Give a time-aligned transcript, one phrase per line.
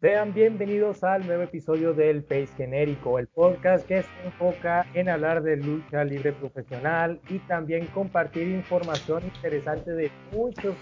[0.00, 5.42] Sean bienvenidos al nuevo episodio del Pace Genérico, el podcast que se enfoca en hablar
[5.42, 10.74] de lucha libre profesional y también compartir información interesante de muchos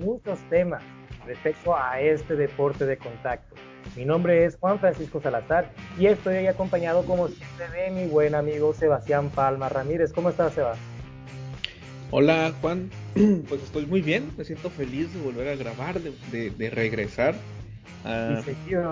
[0.00, 0.82] muchos temas
[1.26, 3.54] respecto a este deporte de contacto.
[3.96, 8.72] Mi nombre es Juan Francisco Salazar y estoy acompañado como siempre de mi buen amigo
[8.72, 10.12] Sebastián Palma Ramírez.
[10.12, 10.74] ¿Cómo estás, Seba?
[12.10, 12.90] Hola, Juan.
[13.48, 17.34] Pues estoy muy bien, me siento feliz de volver a grabar, de, regresar
[18.04, 18.42] a,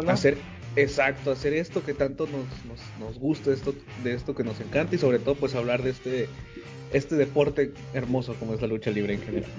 [0.09, 0.37] hacer
[0.77, 2.47] exacto, hacer esto que tanto nos,
[2.99, 6.29] nos, gusta, esto, de esto que nos encanta y sobre todo pues hablar de este,
[6.93, 9.51] este deporte hermoso como es la lucha libre en general.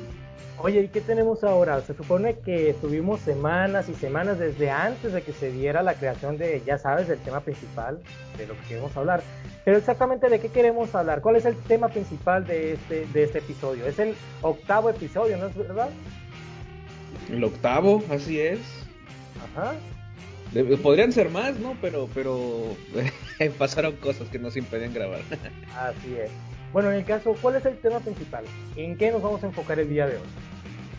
[0.59, 1.81] Oye, ¿y qué tenemos ahora?
[1.81, 6.37] Se supone que tuvimos semanas y semanas desde antes de que se diera la creación
[6.37, 7.99] de, ya sabes, del tema principal
[8.37, 9.23] de lo que queremos hablar.
[9.65, 13.39] Pero exactamente de qué queremos hablar, cuál es el tema principal de este, de este
[13.39, 13.85] episodio.
[13.85, 15.89] Es el octavo episodio, ¿no es verdad?
[17.29, 18.59] El octavo, así es.
[19.53, 19.73] Ajá.
[20.81, 21.75] Podrían ser más, ¿no?
[21.81, 22.75] Pero, pero
[23.57, 25.21] pasaron cosas que nos impedían grabar.
[25.77, 26.29] así es.
[26.71, 28.45] Bueno, en el caso, ¿cuál es el tema principal?
[28.75, 30.27] ¿En qué nos vamos a enfocar el día de hoy?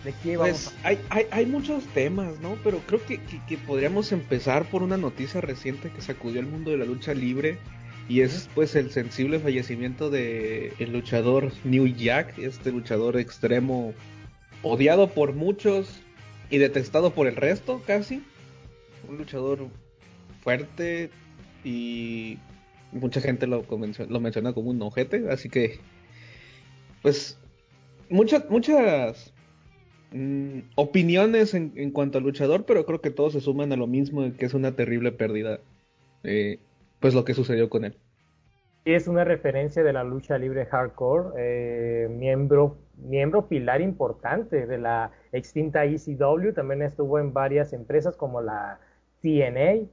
[0.04, 2.56] ¿De qué vamos pues, hay, hay, hay, muchos temas, ¿no?
[2.62, 3.18] Pero creo que,
[3.66, 7.58] podríamos empezar por una noticia reciente que sacudió el mundo de la lucha libre.
[8.06, 13.94] Y es pues el sensible fallecimiento de el luchador New Jack, este luchador extremo
[14.62, 15.88] odiado por muchos
[16.50, 18.22] y detestado por el resto casi.
[19.08, 19.68] Un luchador
[20.42, 21.10] fuerte
[21.64, 22.38] y
[22.92, 23.64] mucha gente lo,
[24.08, 25.78] lo menciona como un ojete, así que,
[27.02, 27.38] pues,
[28.08, 29.32] muchas, muchas
[30.12, 34.22] mm, opiniones en, cuanto al luchador, pero creo que todos se suman a lo mismo,
[34.36, 35.60] que es una terrible pérdida,
[36.22, 36.58] eh,
[37.00, 37.96] pues lo que sucedió con él.
[38.84, 45.10] Es una referencia de la lucha libre hardcore, eh, miembro, miembro pilar importante de la
[45.32, 48.78] extinta ECW, también estuvo en varias empresas como la
[49.24, 49.88] TNA,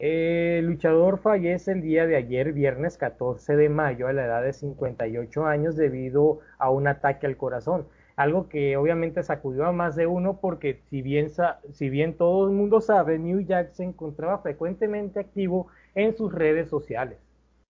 [0.00, 4.52] el luchador fallece el día de ayer, viernes 14 de mayo, a la edad de
[4.52, 7.86] 58 años debido a un ataque al corazón.
[8.16, 11.28] Algo que obviamente sacudió a más de uno porque si bien,
[11.70, 16.68] si bien todo el mundo sabe, New Jack se encontraba frecuentemente activo en sus redes
[16.68, 17.18] sociales.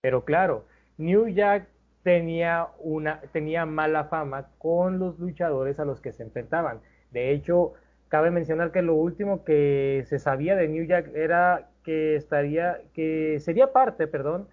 [0.00, 0.64] Pero claro,
[0.96, 1.68] New Jack
[2.02, 6.80] tenía, una, tenía mala fama con los luchadores a los que se enfrentaban.
[7.10, 7.74] De hecho,
[8.12, 13.40] cabe mencionar que lo último que se sabía de New Jack era que estaría, que
[13.40, 14.48] sería parte, perdón,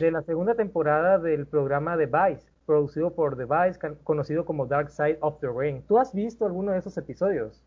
[0.00, 4.90] de la segunda temporada del programa The Vice, producido por The Vice, conocido como Dark
[4.90, 5.82] Side of the Ring.
[5.86, 7.62] ¿Tú has visto alguno de esos episodios?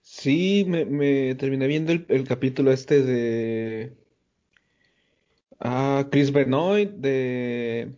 [0.00, 3.92] Sí, me, terminé viendo el, capítulo este de
[5.58, 7.92] ah, Chris Benoit, de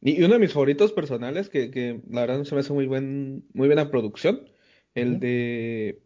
[0.00, 3.66] y uno de mis favoritos personales, que, la verdad se me hace muy buen, muy
[3.66, 4.53] buena producción,
[4.94, 6.00] el de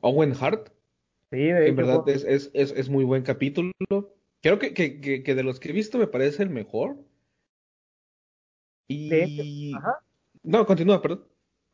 [0.00, 0.70] Owen Hart.
[1.30, 3.72] Sí, de En verdad es, es, es, es, muy buen capítulo.
[4.40, 6.96] Creo que, que, que, de los que he visto me parece el mejor.
[8.86, 9.72] Y...
[10.42, 11.24] No, continúa, perdón.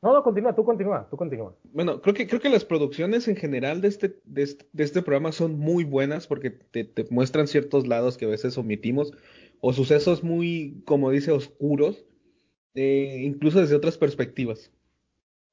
[0.02, 1.54] No, no, continúa, tú continúa, tú continúa.
[1.74, 5.02] Bueno, creo que, creo que las producciones en general de este, de este, de este
[5.02, 9.12] programa son muy buenas porque te, te, muestran ciertos lados que a veces omitimos
[9.60, 12.06] o sucesos muy, como dice, oscuros,
[12.74, 14.72] eh, incluso desde otras perspectivas.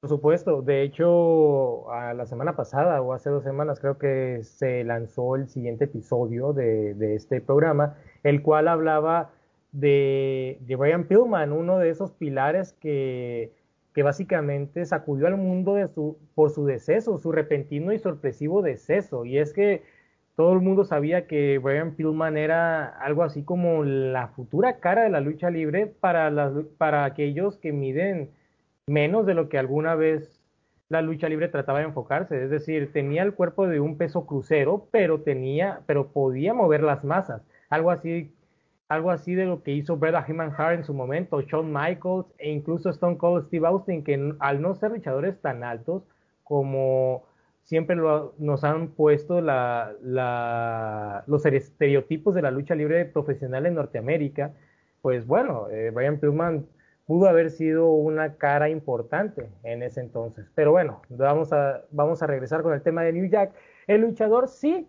[0.00, 4.84] Por supuesto, de hecho, a la semana pasada o hace dos semanas creo que se
[4.84, 9.32] lanzó el siguiente episodio de, este programa, el cual hablaba
[9.72, 13.52] de, de, Brian Pillman, uno de esos pilares que,
[13.92, 19.24] que básicamente sacudió al mundo de su, por su deceso, su repentino y sorpresivo deceso.
[19.24, 19.82] Y es que
[20.36, 25.10] todo el mundo sabía que Brian Pillman era algo así como la futura cara de
[25.10, 28.30] la lucha libre para, las, para aquellos que miden
[28.88, 30.40] menos de lo que alguna vez
[30.88, 34.88] la lucha libre trataba de enfocarse, es decir, tenía el cuerpo de un peso crucero,
[34.90, 38.32] pero tenía, pero podía mover las masas, algo así,
[38.88, 42.50] algo así de lo que hizo Bret Heyman Hart en su momento, Shawn Michaels e
[42.50, 46.04] incluso Stone Cold Steve Austin, que al no ser luchadores tan altos
[46.42, 47.24] como
[47.64, 49.92] siempre nos han puesto la,
[51.26, 54.54] los estereotipos de la lucha libre profesional en Norteamérica,
[55.02, 56.66] pues bueno, eh, Brian Pillman
[57.08, 60.44] pudo haber sido una cara importante en ese entonces.
[60.54, 63.52] Pero bueno, vamos a, vamos a regresar con el tema de New Jack.
[63.86, 64.86] El luchador sí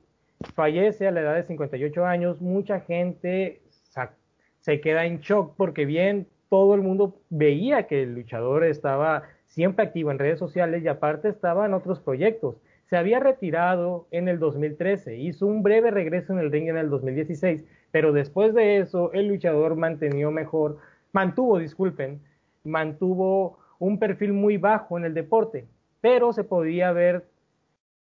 [0.53, 2.41] fallece a la edad de 58 años.
[2.41, 3.61] Mucha gente
[4.59, 9.85] se queda en shock porque bien todo el mundo veía que el luchador estaba siempre
[9.85, 12.57] activo en redes sociales y aparte estaba en otros proyectos.
[12.89, 16.89] Se había retirado en el 2013, hizo un breve regreso en el ring en el
[16.89, 20.79] 2016, pero después de eso el luchador mantenió mejor,
[21.11, 22.21] mantuvo, disculpen,
[22.63, 25.67] mantuvo un perfil muy bajo en el deporte,
[26.01, 27.25] pero se podía ver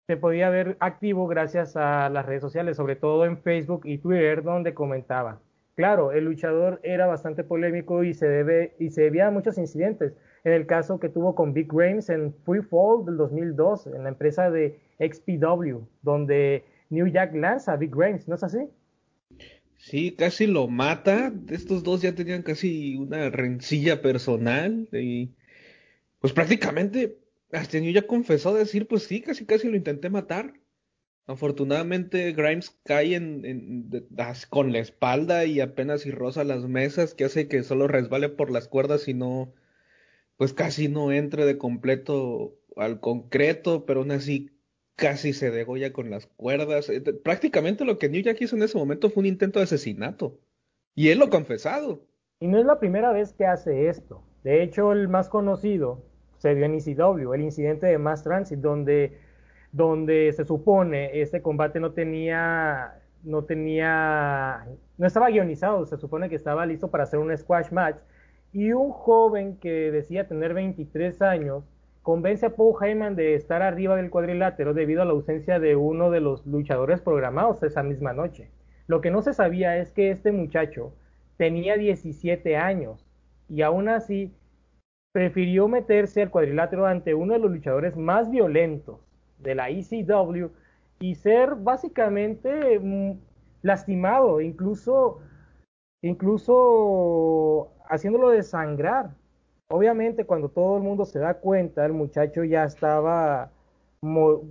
[0.07, 4.44] se podía ver activo gracias a las redes sociales, sobre todo en Facebook y Twitter,
[4.44, 5.39] donde comentaba.
[5.75, 10.13] Claro, el luchador era bastante polémico y se debe y se debía a muchos incidentes.
[10.44, 14.09] En el caso que tuvo con Big Games en Free Fall del 2002, en la
[14.09, 18.69] empresa de XPW, donde New Jack lanza a Big Games, ¿no es así?
[19.83, 21.33] Sí, casi lo mata.
[21.50, 25.33] Estos dos ya tenían casi una rencilla personal y
[26.19, 27.19] pues prácticamente
[27.74, 30.54] New Jack confesó decir, pues sí, casi casi lo intenté matar.
[31.25, 34.07] Afortunadamente Grimes cae en,
[34.50, 38.51] con la espalda y apenas y roza las mesas, que hace que solo resbale por
[38.51, 39.54] las cuerdas y no,
[40.38, 44.50] pues casi no entre de completo al concreto, pero aún así
[44.96, 46.90] casi se degolla con las cuerdas.
[46.90, 50.40] Eh, prácticamente lo que New Jack hizo en ese momento fue un intento de asesinato.
[50.96, 52.06] Y él lo ha confesado.
[52.40, 54.24] Y no es la primera vez que hace esto.
[54.44, 56.04] De hecho, el más conocido
[56.38, 59.20] se dio en ECW, el incidente de Mass Transit, donde,
[59.72, 64.66] donde se supone este combate no tenía, no tenía,
[64.98, 67.98] no estaba guionizado, se supone que estaba listo para hacer un squash match.
[68.54, 71.64] Y un joven que decía tener 23 años
[72.01, 76.09] convence a Paul Heyman de estar arriba del cuadrilátero debido a la ausencia de uno
[76.09, 78.50] de los luchadores programados esa misma noche.
[78.88, 80.94] Lo que no se sabía es que este muchacho
[81.38, 83.06] tenía 17 años
[83.48, 84.33] y aún así
[85.12, 89.00] prefirió meterse al cuadrilátero ante uno de los luchadores más violentos
[89.39, 90.48] de la ECW
[91.00, 93.19] y ser básicamente mm,
[93.62, 95.19] lastimado, incluso,
[96.01, 99.12] incluso haciéndolo desangrar.
[99.72, 103.52] Obviamente cuando todo el mundo se da cuenta, el muchacho ya estaba,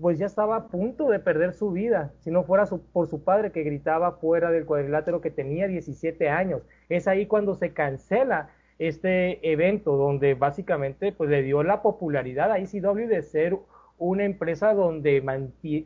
[0.00, 3.52] pues ya estaba a punto de perder su vida, si no fuera por su padre
[3.52, 6.62] que gritaba fuera del cuadrilátero que tenía 17 años.
[6.88, 12.58] Es ahí cuando se cancela este evento donde básicamente pues le dio la popularidad a
[12.58, 13.58] ECW de ser
[13.98, 15.22] una empresa donde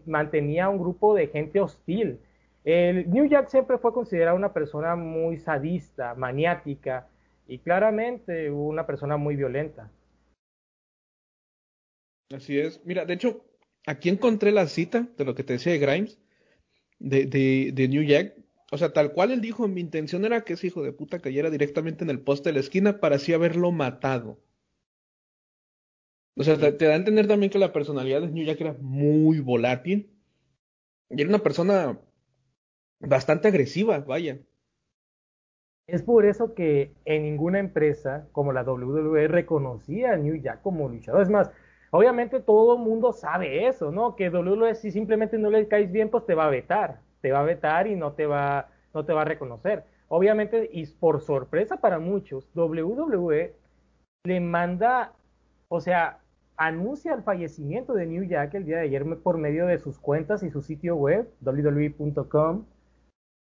[0.06, 2.20] mantenía un grupo de gente hostil.
[2.62, 7.08] El New Jack siempre fue considerado una persona muy sadista, maniática
[7.46, 9.90] y claramente una persona muy violenta.
[12.34, 12.80] Así es.
[12.84, 13.44] Mira, de hecho,
[13.86, 16.18] aquí encontré la cita de lo que te decía de Grimes,
[16.98, 18.34] de New Jack,
[18.74, 21.48] o sea, tal cual él dijo, mi intención era que ese hijo de puta cayera
[21.48, 24.40] directamente en el poste de la esquina para así haberlo matado.
[26.36, 29.38] O sea, te, da a entender también que la personalidad de New Jack era muy
[29.38, 30.10] volátil.
[31.08, 32.00] Y era una persona
[32.98, 34.40] bastante agresiva, vaya.
[35.86, 40.88] Es por eso que en ninguna empresa como la WWE reconocía a New Jack como
[40.88, 41.22] luchador.
[41.22, 41.50] Es más,
[41.90, 44.16] obviamente todo el mundo sabe eso, ¿no?
[44.16, 47.40] Que WWE si simplemente no le caes bien, pues te va a vetar te va
[47.40, 49.84] a vetar y no te va, no te va a reconocer.
[50.08, 53.54] Obviamente, y por sorpresa para muchos, WWE
[54.24, 55.14] le manda,
[55.68, 56.18] o sea,
[56.58, 60.42] anuncia el fallecimiento de New Jack el día de ayer por medio de sus cuentas
[60.42, 62.66] y su sitio web, www.com.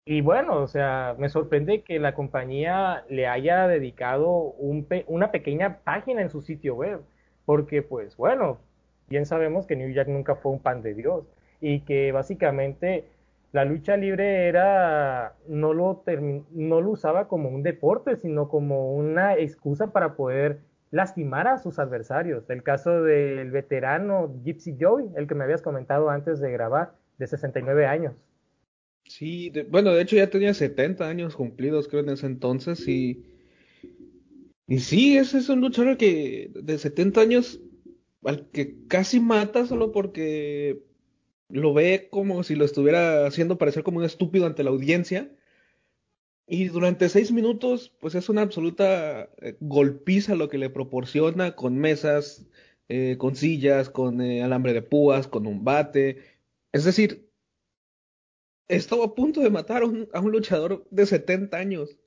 [0.04, 4.28] Y bueno, o sea, me sorprende que la compañía le haya dedicado
[4.58, 7.02] una pequeña página en su sitio web,
[7.44, 8.58] porque pues bueno,
[9.08, 11.24] bien sabemos que New Jack nunca fue un pan de Dios
[11.60, 13.06] y que básicamente
[13.52, 16.02] la lucha libre era, no lo,
[16.50, 20.60] no lo usaba como un deporte, sino como una excusa para poder
[20.90, 22.48] lastimar a sus adversarios.
[22.50, 27.26] El caso del veterano Gypsy Joey, el que me habías comentado antes de grabar, de
[27.26, 28.14] 69 años.
[29.04, 33.22] Sí, bueno, de hecho ya tenía 70 años cumplidos, creo, en ese entonces, y,
[34.66, 37.60] y sí, ese es un luchador que de 70 años,
[38.24, 40.82] al que casi mata solo porque
[41.48, 45.32] lo ve como si lo estuviera haciendo parecer como un estúpido ante la audiencia.
[46.46, 51.78] Y durante seis minutos, pues es una absoluta eh, golpiza lo que le proporciona con
[51.78, 52.46] mesas,
[52.88, 56.18] eh, con sillas, con eh, alambre de púas, con un bate.
[56.72, 57.30] Es decir,
[58.68, 61.98] estaba a punto de matar a un, a un luchador de 70 años.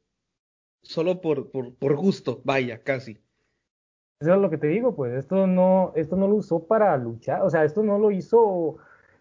[0.81, 3.19] Solo por, por, por gusto, vaya, casi.
[4.19, 7.41] Eso es lo que te digo, pues esto no, esto no lo usó para luchar,
[7.41, 8.77] o sea, esto no lo hizo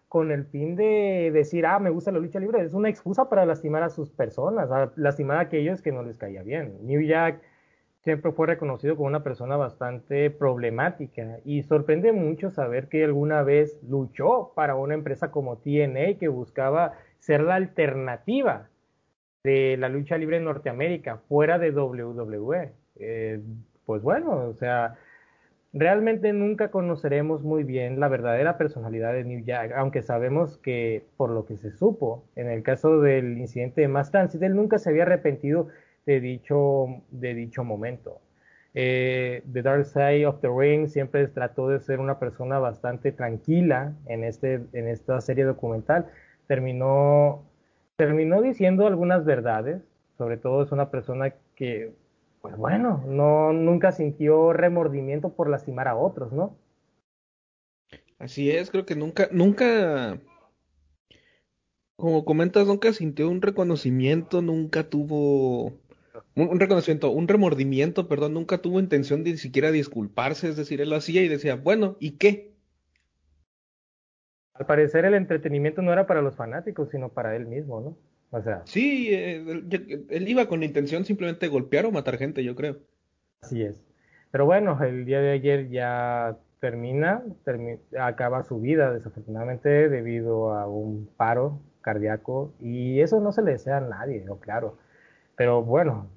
[0.07, 3.45] con el fin de decir, ah, me gusta la lucha libre, es una excusa para
[3.45, 6.77] lastimar a sus personas, lastimar a aquellos que no les caía bien.
[6.81, 7.41] New Jack
[8.05, 13.77] siempre fue reconocido como una persona bastante problemática y sorprende mucho saber que alguna vez
[13.83, 16.93] luchó para una empresa como TNA que buscaba
[17.25, 18.69] ser la alternativa
[19.43, 22.71] de la lucha libre en Norteamérica, fuera de WWE.
[22.97, 23.41] Eh,
[23.85, 24.95] pues bueno, o sea,
[25.73, 31.31] realmente nunca conoceremos muy bien la verdadera personalidad de New Jack, aunque sabemos que por
[31.31, 35.03] lo que se supo, en el caso del incidente de Mass él nunca se había
[35.03, 35.69] arrepentido
[36.05, 38.21] de dicho, de dicho momento.
[38.75, 43.93] Eh, The Dark Side of the Ring siempre trató de ser una persona bastante tranquila
[44.05, 46.07] en, este, en esta serie documental.
[46.47, 47.43] Terminó,
[47.95, 49.81] terminó diciendo algunas verdades,
[50.17, 51.93] sobre todo es una persona que
[52.45, 56.55] pues bueno, no, nunca sintió remordimiento por lastimar a otros, ¿no?
[58.19, 60.21] Así es, creo que nunca, nunca,
[61.95, 65.73] como comentas, nunca sintió un reconocimiento, nunca tuvo
[66.35, 70.91] un, reconocimiento, un remordimiento, perdón, nunca tuvo intención de ni siquiera disculparse, es decir, él
[70.91, 72.54] lo hacía y decía, bueno, ¿y qué?
[74.55, 77.97] Al parecer el entretenimiento no era para los fanáticos, sino para él mismo, ¿no?
[78.65, 79.43] Sí, eh,
[80.09, 82.77] él, iba con la intención simplemente de golpear o matar gente, yo creo.
[83.41, 83.81] Así es.
[84.31, 87.23] Pero bueno, el día de ayer ya termina,
[87.99, 93.77] acaba su vida desafortunadamente debido a un paro cardíaco y eso no se le desea
[93.77, 94.77] a nadie, no claro.
[95.37, 96.09] Pero bueno,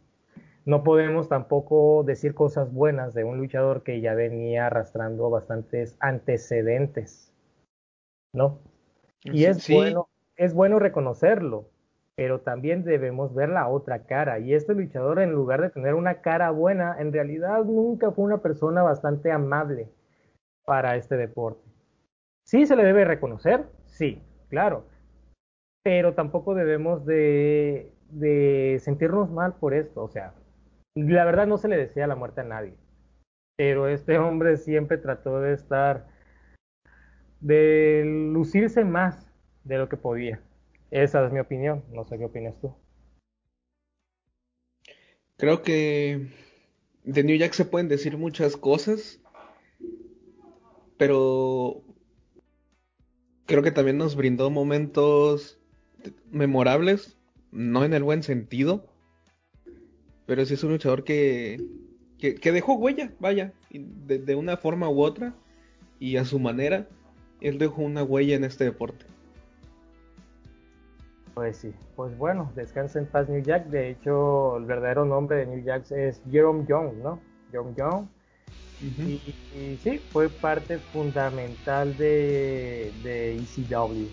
[0.65, 7.28] no podemos tampoco decir cosas buenas de un luchador que ya venía arrastrando bastantes antecedentes,
[8.33, 8.61] ¿no?
[9.25, 11.69] Y es bueno, es bueno reconocerlo,
[12.15, 14.39] pero también debemos ver la otra cara.
[14.39, 18.39] Y este luchador, en lugar de tener una cara buena, en realidad nunca fue una
[18.39, 19.89] persona bastante amable
[20.65, 21.63] para este deporte.
[22.45, 24.85] Sí se le debe reconocer, sí, claro,
[25.83, 30.03] pero tampoco debemos de, de sentirnos mal por esto.
[30.03, 30.35] O sea,
[30.95, 32.75] la verdad no se le desea la muerte a nadie,
[33.57, 36.07] pero este hombre siempre trató de estar,
[37.41, 39.27] de lucirse más
[39.65, 40.41] de lo que podía.
[40.91, 42.75] Esa es mi opinión, no sé qué opinas tú.
[45.37, 46.29] Creo que
[47.05, 49.21] de New Jack se pueden decir muchas cosas,
[50.97, 51.83] pero
[53.47, 55.61] creo que también nos brindó momentos
[56.31, 57.19] memorables,
[57.53, 58.93] no en el buen sentido,
[60.27, 61.63] pero sí es un luchador que,
[62.19, 65.35] que, dejó huella, vaya, de, de una forma u otra
[65.99, 66.89] y a su manera,
[67.41, 69.05] él dejó una huella en este deporte.
[71.35, 73.67] Pues sí, pues bueno, descansa en paz New Jack.
[73.67, 77.21] De hecho, el verdadero nombre de New Jack es Jerome Young, ¿no?
[77.53, 78.07] Jerome Young.
[78.81, 84.09] y, sí, fue parte fundamental de, de ECW.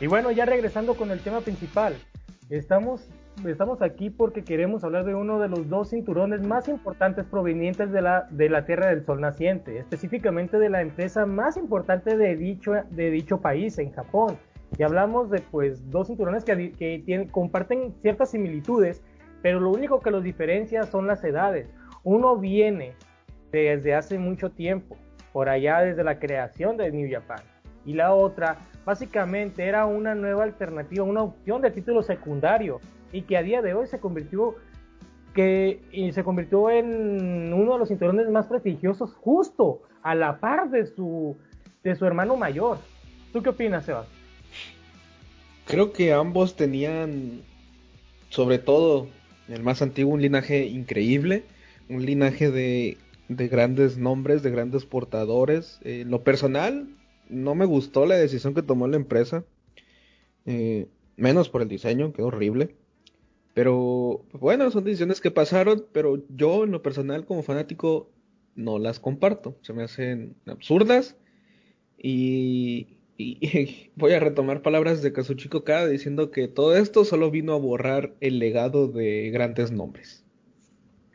[0.00, 1.96] Y bueno, ya regresando con el tema principal,
[2.50, 3.08] estamos
[3.46, 8.02] estamos aquí porque queremos hablar de uno de los dos cinturones más importantes provenientes de
[8.02, 12.72] la, de la Tierra del Sol naciente, específicamente de la empresa más importante de dicho,
[12.90, 14.38] de dicho país, en Japón.
[14.76, 19.02] Y hablamos de pues dos cinturones que, que tienen, comparten ciertas similitudes,
[19.42, 21.68] pero lo único que los diferencia son las edades.
[22.04, 22.94] Uno viene
[23.52, 24.96] desde hace mucho tiempo,
[25.32, 27.40] por allá desde la creación de New Japan,
[27.84, 32.80] y la otra básicamente era una nueva alternativa, una opción de título secundario
[33.12, 34.56] y que a día de hoy se convirtió
[35.34, 40.86] que se convirtió en uno de los cinturones más prestigiosos justo a la par de
[40.86, 41.36] su
[41.84, 42.78] de su hermano mayor.
[43.32, 44.06] ¿Tú qué opinas, Sebas?
[45.66, 47.42] Creo que ambos tenían
[48.30, 49.08] sobre todo
[49.48, 51.44] el más antiguo un linaje increíble,
[51.88, 52.98] un linaje de,
[53.28, 55.78] de grandes nombres, de grandes portadores.
[55.84, 56.88] eh, lo personal,
[57.28, 59.44] no me gustó la decisión que tomó la empresa,
[60.46, 62.74] eh, menos por el diseño, quedó horrible.
[63.54, 68.10] Pero bueno, son decisiones que pasaron, pero yo en lo personal como fanático
[68.54, 69.56] no las comparto.
[69.62, 71.16] Se me hacen absurdas
[71.96, 72.98] y,
[73.96, 78.12] voy a retomar palabras de Kazuchiko Kada diciendo que todo esto solo vino a borrar
[78.20, 80.24] el legado de grandes nombres.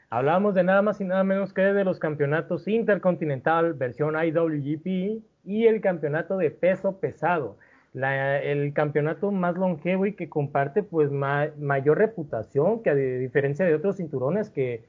[0.10, 5.66] Hablamos de nada más y nada menos que de los campeonatos Intercontinental versión IWGP y
[5.66, 7.58] el campeonato de peso pesado
[7.94, 13.98] el campeonato más longevo y que comparte pues mayor reputación que a diferencia de otros
[13.98, 14.84] cinturones que,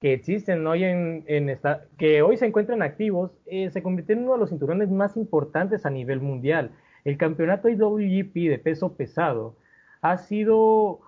[0.00, 4.22] que existen hoy en, en esta, que hoy se encuentran activos, eh, se convirtió en
[4.22, 6.70] uno de los cinturones más importantes a nivel mundial.
[7.04, 9.56] El campeonato IWGP de peso pesado
[10.00, 11.00] ha sido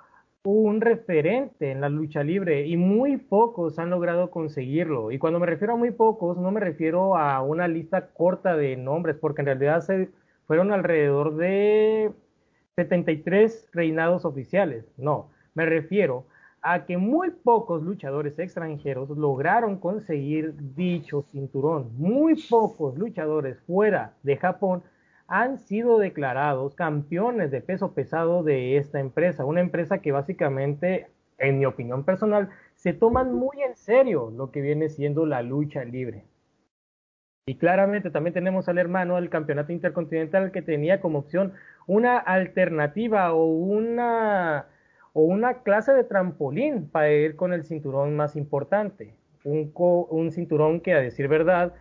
[0.43, 5.11] un referente en la lucha libre y muy pocos han logrado conseguirlo.
[5.11, 8.77] Y cuando me refiero a muy pocos, no me refiero a una lista corta de
[8.77, 10.09] nombres, porque en realidad se,
[10.51, 12.11] fueron alrededor de
[12.75, 14.85] 73 reinados oficiales.
[14.97, 16.27] No, me refiero
[16.61, 21.97] a que muy pocos luchadores extranjeros lograron conseguir dicho cinturón.
[21.97, 24.83] Muy pocos luchadores fuera de Japón
[25.29, 31.07] han sido declarados campeones de peso pesado de esta empresa, una empresa que básicamente,
[31.39, 35.85] en mi opinión personal, se toman muy en serio lo que viene siendo la lucha
[35.85, 36.25] libre.
[37.51, 41.53] Y claramente también tenemos al hermano del campeonato intercontinental que tenía como opción
[41.89, 44.67] una alternativa o una,
[45.15, 49.17] o una clase de trampolín para ir con el cinturón más importante.
[49.43, 51.75] Un, un cinturón que, a decir verdad,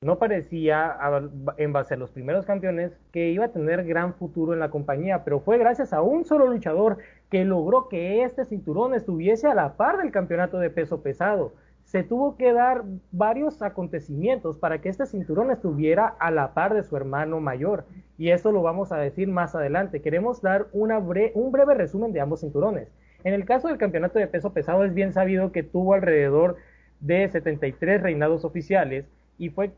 [0.00, 0.96] no parecía,
[1.58, 5.24] en base a los primeros campeones, que iba a tener gran futuro en la compañía,
[5.24, 6.96] pero fue gracias a un solo luchador
[7.30, 11.52] que logró que este cinturón estuviese a la par del campeonato de peso pesado.
[11.92, 16.84] Se tuvo que dar varios acontecimientos para que este cinturón estuviera a la par de
[16.84, 17.84] su hermano mayor,
[18.16, 20.00] y eso lo vamos a decir más adelante.
[20.00, 22.88] Queremos dar una un breve resumen de ambos cinturones.
[23.24, 26.56] En el caso del campeonato de peso pesado es bien sabido que tuvo alrededor
[27.00, 29.04] de 73 reinados oficiales
[29.36, 29.72] y fue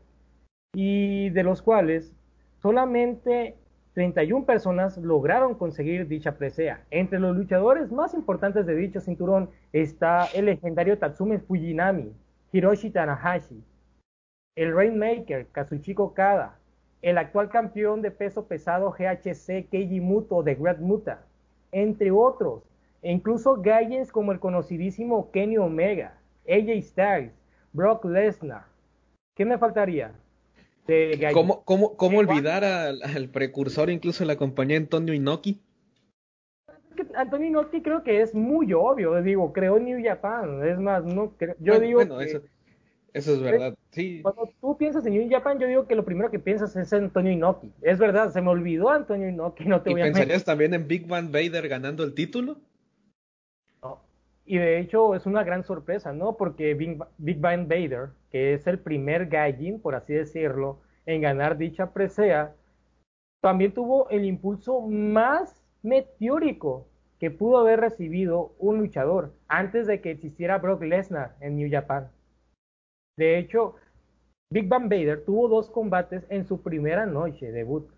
[0.73, 2.13] y de los cuales
[2.61, 3.57] solamente
[3.95, 6.83] 31 personas lograron conseguir dicha presea.
[6.91, 12.13] Entre los luchadores más importantes de dicho cinturón está el legendario Tatsume Fujinami,
[12.51, 13.63] Hiroshi Tanahashi,
[14.57, 16.59] el Rainmaker Kazuchiko Kada,
[17.01, 21.23] el actual campeón de peso pesado GHC Keiji Muto de Great Muta,
[21.71, 22.63] entre otros,
[23.01, 26.17] e incluso galles como el conocidísimo Kenny Omega,
[26.49, 27.31] AJ Styles,
[27.71, 28.65] Brock Lesnar.
[29.35, 30.11] ¿Qué me faltaría?
[31.33, 35.59] ¿Cómo, cómo, cómo olvidar al, precursor incluso de la compañía Antonio Inoki?
[37.15, 41.79] Antonio Inoki creo que es muy obvio, digo, creó New Japan, es más, no yo
[41.79, 42.41] digo bueno, eso,
[43.13, 44.19] eso, es verdad, sí.
[44.21, 47.31] Cuando tú piensas en New Japan, yo digo que lo primero que piensas es Antonio
[47.31, 51.07] Inoki, es verdad, se me olvidó Antonio Inoki, no te ¿Y pensarías también en Big
[51.07, 52.57] Van Vader ganando el título?
[54.45, 56.37] Y de hecho es una gran sorpresa, ¿no?
[56.37, 61.91] Porque Big, Bang Vader, que es el primer Gaijin, por así decirlo, en ganar dicha
[61.91, 62.53] presea,
[63.41, 66.87] también tuvo el impulso más meteórico
[67.19, 72.11] que pudo haber recibido un luchador antes de que existiera Brock Lesnar en New Japan.
[73.17, 73.75] De hecho,
[74.51, 77.89] Big Bang Vader tuvo dos combates en su primera noche de debut,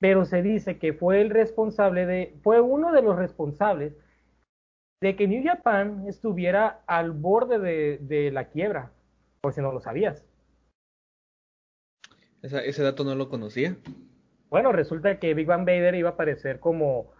[0.00, 3.96] pero se dice que fue el responsable de, fue uno de los responsables
[5.00, 7.58] de que New Japan estuviera al borde
[7.98, 8.90] de, la quiebra,
[9.40, 10.24] por si no lo sabías.
[12.42, 13.76] ese dato no lo conocía.
[14.50, 17.12] Bueno, resulta que Big Bang Vader iba a aparecer como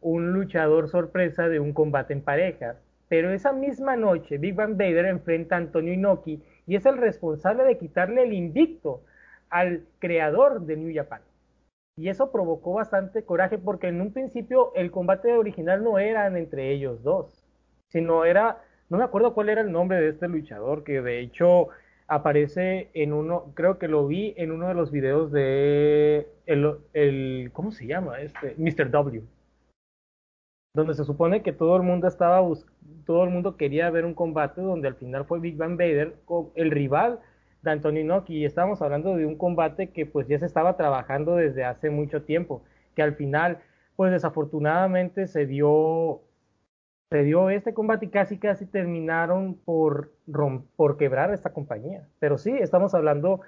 [0.00, 2.76] un luchador sorpresa de un combate en parejas.
[3.08, 7.64] Pero esa misma noche, Big Bang Vader enfrenta a Antonio Inoki y es el responsable
[7.64, 9.02] de quitarle el invicto
[9.48, 11.22] al creador de New Japan.
[11.98, 16.70] Y eso provocó bastante coraje porque en un principio el combate original no eran entre
[16.72, 17.46] ellos dos,
[17.88, 21.68] sino era, no me acuerdo cuál era el nombre de este luchador, que de hecho
[22.06, 27.50] aparece en uno, creo que lo vi en uno de los videos de el, el
[27.54, 28.20] ¿cómo se llama?
[28.20, 28.90] Este, Mr.
[28.90, 29.22] W.
[30.74, 32.46] Donde se supone que todo el mundo estaba,
[33.06, 36.50] todo el mundo quería ver un combate donde al final fue Big Bang Vader, con
[36.56, 37.20] el rival
[37.62, 41.36] de Antonio Inoki y estábamos hablando de un combate que pues ya se estaba trabajando
[41.36, 42.62] desde hace mucho tiempo,
[42.94, 43.58] que al final
[43.96, 46.20] pues desafortunadamente se dio
[47.10, 50.12] se dio este combate y casi casi terminaron por
[50.76, 52.06] por quebrar esta compañía.
[52.18, 53.40] Pero sí, estamos hablando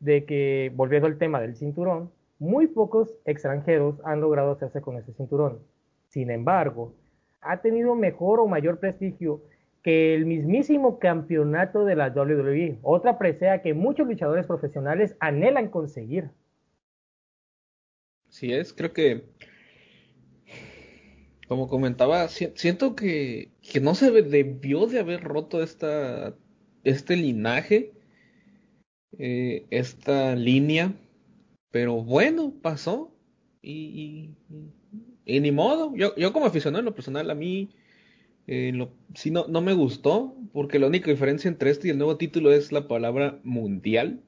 [0.00, 5.12] de que volviendo al tema del cinturón, muy pocos extranjeros han logrado hacerse con ese
[5.12, 5.60] cinturón.
[6.08, 6.92] Sin embargo,
[7.40, 9.42] ha tenido mejor o mayor prestigio
[9.84, 16.30] que el mismísimo campeonato de la WWE, otra presea que muchos luchadores profesionales anhelan conseguir.
[18.30, 19.26] Sí es, creo que,
[21.46, 26.34] como comentaba, siento que, que no se debió de haber roto esta,
[26.82, 27.92] este linaje,
[29.18, 30.94] eh, esta línea,
[31.70, 33.14] pero bueno, pasó
[33.60, 34.30] y,
[35.26, 35.94] y, ni modo.
[35.94, 37.68] Yo, yo como aficionado en lo personal, a mí
[38.46, 41.98] eh, lo, sí, no, no me gustó, porque la única diferencia entre este y el
[41.98, 44.20] nuevo título es la palabra mundial.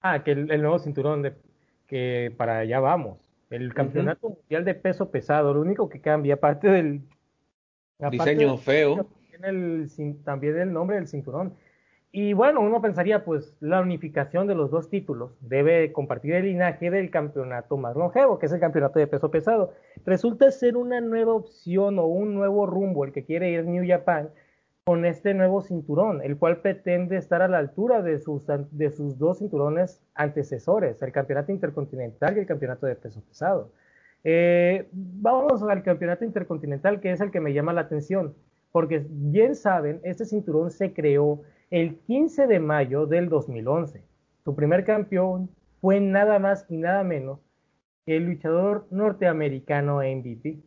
[0.00, 1.34] Ah, que el, nuevo cinturón de
[1.86, 3.18] que para allá vamos.
[3.50, 7.02] El campeonato mundial de peso pesado, lo único que cambia, aparte del
[8.10, 9.06] diseño feo,
[10.24, 11.54] también el nombre del cinturón.
[12.14, 16.90] Y bueno, uno pensaría, pues la unificación de los dos títulos debe compartir el linaje
[16.90, 19.72] del campeonato más longevo, que es el campeonato de peso pesado.
[20.04, 24.28] Resulta ser una nueva opción o un nuevo rumbo el que quiere ir New Japan
[24.84, 29.16] con este nuevo cinturón, el cual pretende estar a la altura de sus, de sus
[29.16, 33.70] dos cinturones antecesores, el campeonato intercontinental y el campeonato de peso pesado.
[34.22, 38.34] Eh, vamos al campeonato intercontinental, que es el que me llama la atención,
[38.70, 41.40] porque bien saben, este cinturón se creó
[41.72, 44.02] el 15 de mayo del 2011.
[44.44, 47.40] Su primer campeón fue nada más y nada menos
[48.04, 50.58] que el luchador norteamericano MVP.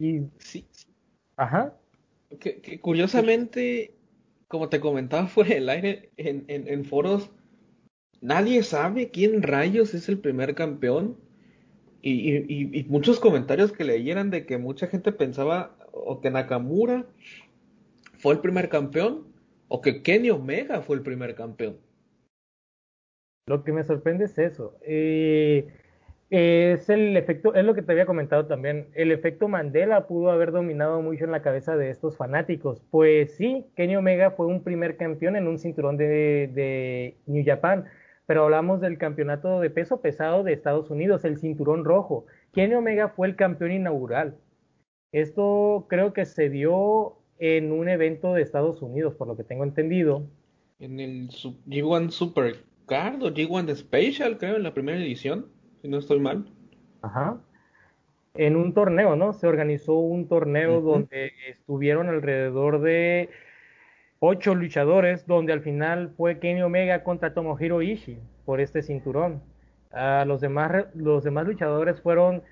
[0.00, 0.66] Y sí.
[1.36, 1.76] Ajá.
[2.40, 3.94] Que, curiosamente,
[4.48, 7.30] como te comentaba fuera del aire, en, en, foros,
[8.20, 11.16] nadie sabe quién rayos es el primer campeón.
[12.00, 17.06] Y, y, y, muchos comentarios que leyeran de que mucha gente pensaba o que Nakamura
[18.18, 19.31] fue el primer campeón
[19.74, 21.78] o que Kenny Omega fue el primer campeón.
[23.46, 24.76] Lo que me sorprende es eso.
[24.82, 25.66] Eh,
[26.28, 28.88] es el efecto, es lo que te había comentado también.
[28.92, 32.82] El efecto Mandela pudo haber dominado mucho en la cabeza de estos fanáticos.
[32.90, 37.86] Pues sí, Kenny Omega fue un primer campeón en un cinturón de, de New Japan,
[38.26, 42.26] pero hablamos del campeonato de peso pesado de Estados Unidos, el cinturón rojo.
[42.52, 44.36] Kenny Omega fue el campeón inaugural.
[45.12, 49.64] Esto creo que se dio en un evento de Estados Unidos, por lo que tengo
[49.64, 50.22] entendido.
[50.78, 55.46] En el G1 Supercard o G1 Special, creo, en la primera edición
[55.80, 56.46] si no estoy mal.
[57.02, 57.40] Ajá.
[58.34, 59.32] En un torneo, ¿no?
[59.32, 63.28] Se organizó un torneo donde estuvieron alrededor de
[64.20, 69.42] ocho luchadores, donde al final fue Kenny Omega contra Tomohiro Ishii por este cinturón.
[69.92, 72.44] Uh, los, demás, los demás luchadores fueron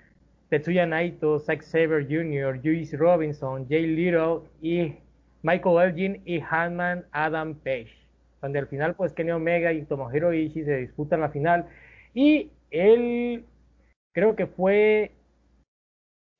[0.50, 4.96] Tetsuya Naito, Zack Saber Jr., Juice Robinson, Jay Little y
[5.42, 7.96] Michael Elgin y Hanman Adam Page.
[8.42, 11.66] Donde al final, pues Kenny Omega y Tomohiro Ishii se disputan la final.
[12.14, 13.44] Y él
[14.12, 15.12] creo que fue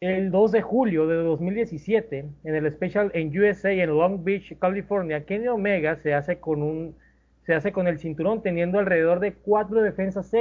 [0.01, 5.25] el 2 de julio de 2017 en el special en USA en Long Beach, California,
[5.27, 6.97] Kenny Omega se hace con un
[7.45, 10.33] se hace con el cinturón teniendo alrededor de cuatro defensas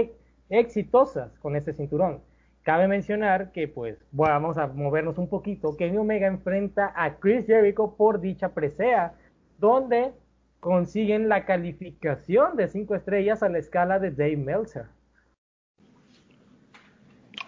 [0.50, 2.22] exitosas con este cinturón.
[2.70, 5.76] Cabe mencionar que pues vamos a movernos un poquito.
[5.76, 9.16] Kenny Omega enfrenta a Chris Jericho por dicha presea,
[9.58, 10.12] donde
[10.60, 14.86] consiguen la calificación de cinco estrellas a la escala de Dave Meltzer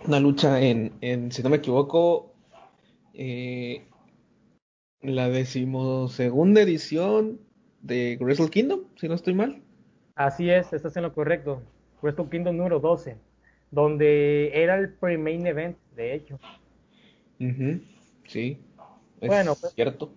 [0.08, 2.34] una lucha en, en si no me equivoco,
[3.14, 3.86] eh,
[5.02, 7.40] la decimosegunda edición
[7.84, 9.62] de Wrestle Kingdom, si no estoy mal.
[10.16, 11.62] Así es, estás en lo correcto.
[12.02, 13.18] Wrestle Kingdom número 12,
[13.72, 16.40] donde era el pre-main event, de hecho.
[18.28, 18.62] Sí,
[19.20, 20.12] es bueno, pues, cierto.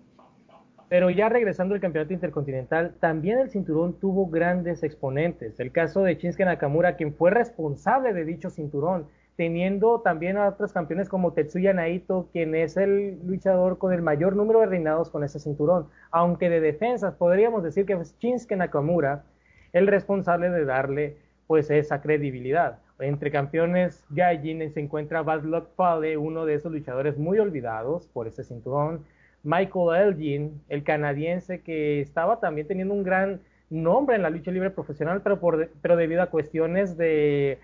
[0.88, 5.58] Pero ya regresando al campeonato intercontinental, también el cinturón tuvo grandes exponentes.
[5.58, 10.72] El caso de Shinsuke Nakamura, quien fue responsable de dicho cinturón, teniendo también a otros
[10.72, 15.24] campeones como Tetsuya Naito, quien es el luchador con el mayor número de reinados con
[15.24, 15.88] ese cinturón.
[16.10, 19.24] Aunque de defensas podríamos decir que es Shinsuke Nakamura
[19.72, 22.78] el responsable de darle pues esa credibilidad.
[23.04, 28.26] Entre campeones Gaijin se encuentra Bad Luck Fale, uno de esos luchadores muy olvidados por
[28.26, 29.04] ese cinturón.
[29.42, 34.70] Michael Elgin, el canadiense que estaba también teniendo un gran nombre en la lucha libre
[34.70, 37.58] profesional, pero, por, debido a cuestiones de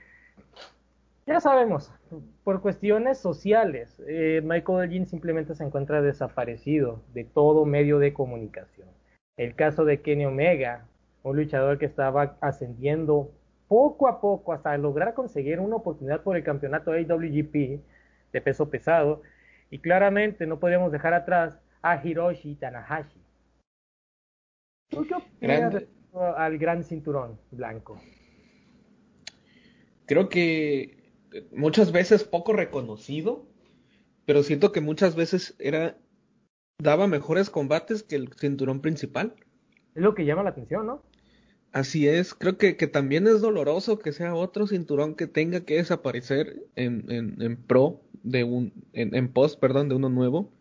[1.26, 1.92] ya sabemos,
[2.44, 8.88] por cuestiones sociales, eh, Michael Elgin simplemente se encuentra desaparecido de todo medio de comunicación.
[9.36, 10.86] El caso de Kenny Omega,
[11.22, 13.30] un luchador que estaba ascendiendo
[13.70, 17.54] poco a poco hasta lograr conseguir una oportunidad por el campeonato AWGP
[18.32, 19.22] de peso pesado,
[19.70, 23.22] y claramente no podíamos dejar atrás a Hiroshi Tanahashi.
[24.88, 28.00] ¿Tú qué opinas al gran cinturón blanco?
[30.06, 31.12] Creo que
[31.52, 33.46] muchas veces poco reconocido,
[34.26, 35.96] pero siento que muchas veces era
[36.78, 39.36] daba mejores combates que el cinturón principal.
[39.94, 41.04] Es lo que llama la atención, ¿no?
[41.72, 45.76] Así es, creo que, que también es doloroso que sea otro cinturón que tenga que
[45.76, 50.52] desaparecer en, en, en pro de un, en, en, post, perdón, de uno nuevo.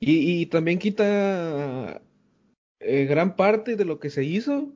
[0.00, 2.02] Y, y también quita
[2.80, 4.72] eh, gran parte de lo que se hizo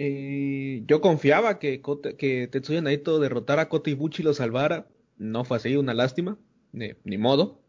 [0.00, 1.82] eh, yo confiaba que,
[2.16, 4.88] que Tetsuya Naito derrotara a Kota Ibuchi y lo salvara.
[5.16, 6.38] No fue así, una lástima.
[6.72, 7.60] ni modo.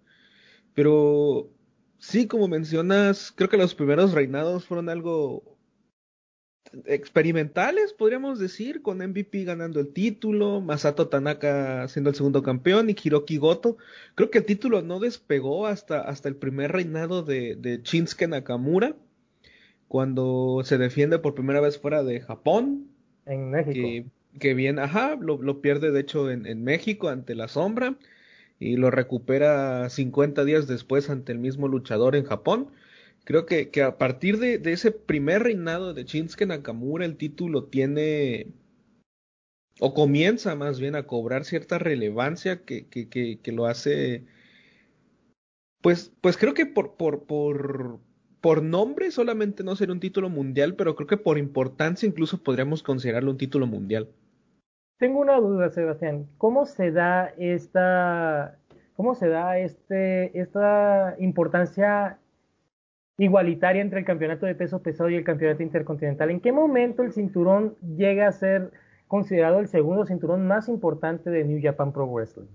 [0.76, 1.52] Pero
[1.98, 5.59] sí, como mencionas, creo que los primeros reinados fueron algo
[6.86, 12.96] experimentales, podríamos decir, con MVP ganando el título, Masato Tanaka siendo el segundo campeón y
[13.02, 13.78] Hiroki Goto.
[14.16, 18.96] Creo que el título no despegó hasta, hasta el primer reinado de, de Shinsuke Nakamura
[19.90, 22.88] cuando se defiende por primera vez fuera de Japón.
[23.26, 24.10] En México.
[24.40, 27.96] Que, bien, ajá, lo, pierde de hecho en, México ante la sombra
[28.60, 32.70] y lo recupera 50 días después ante el mismo luchador en Japón.
[33.30, 38.48] Creo que, que a partir de, ese primer reinado de Shinsuke Nakamura el título tiene
[39.80, 44.26] o comienza más bien a cobrar cierta relevancia que, que, que, que lo hace
[45.84, 48.00] pues, pues creo que por, por, por,
[48.42, 52.82] por nombre solamente no sería un título mundial, pero creo que por importancia incluso podríamos
[52.82, 54.10] considerarlo un título mundial.
[54.98, 56.26] Tengo una duda, Sebastián.
[56.40, 58.58] ¿Cómo se da esta,
[58.96, 62.18] cómo se da este, esta importancia
[63.20, 66.32] igualitaria entre el campeonato de peso pesado y el campeonato intercontinental?
[66.32, 68.72] ¿En qué momento el cinturón llega a ser
[69.08, 72.48] considerado el segundo cinturón más importante de New Japan Pro Wrestling?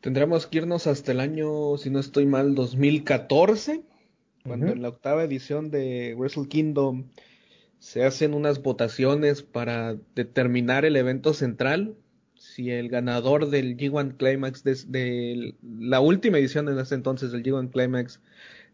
[0.00, 3.82] Tendremos que irnos hasta el año, si no estoy mal, 2014,
[4.44, 7.06] cuando en la octava edición de Wrestle Kingdom
[7.78, 11.96] se hacen unas votaciones para determinar el evento central.
[12.34, 17.70] Si el ganador del G1 Climax, de, la última edición en ese entonces del G1
[17.70, 18.20] Climax,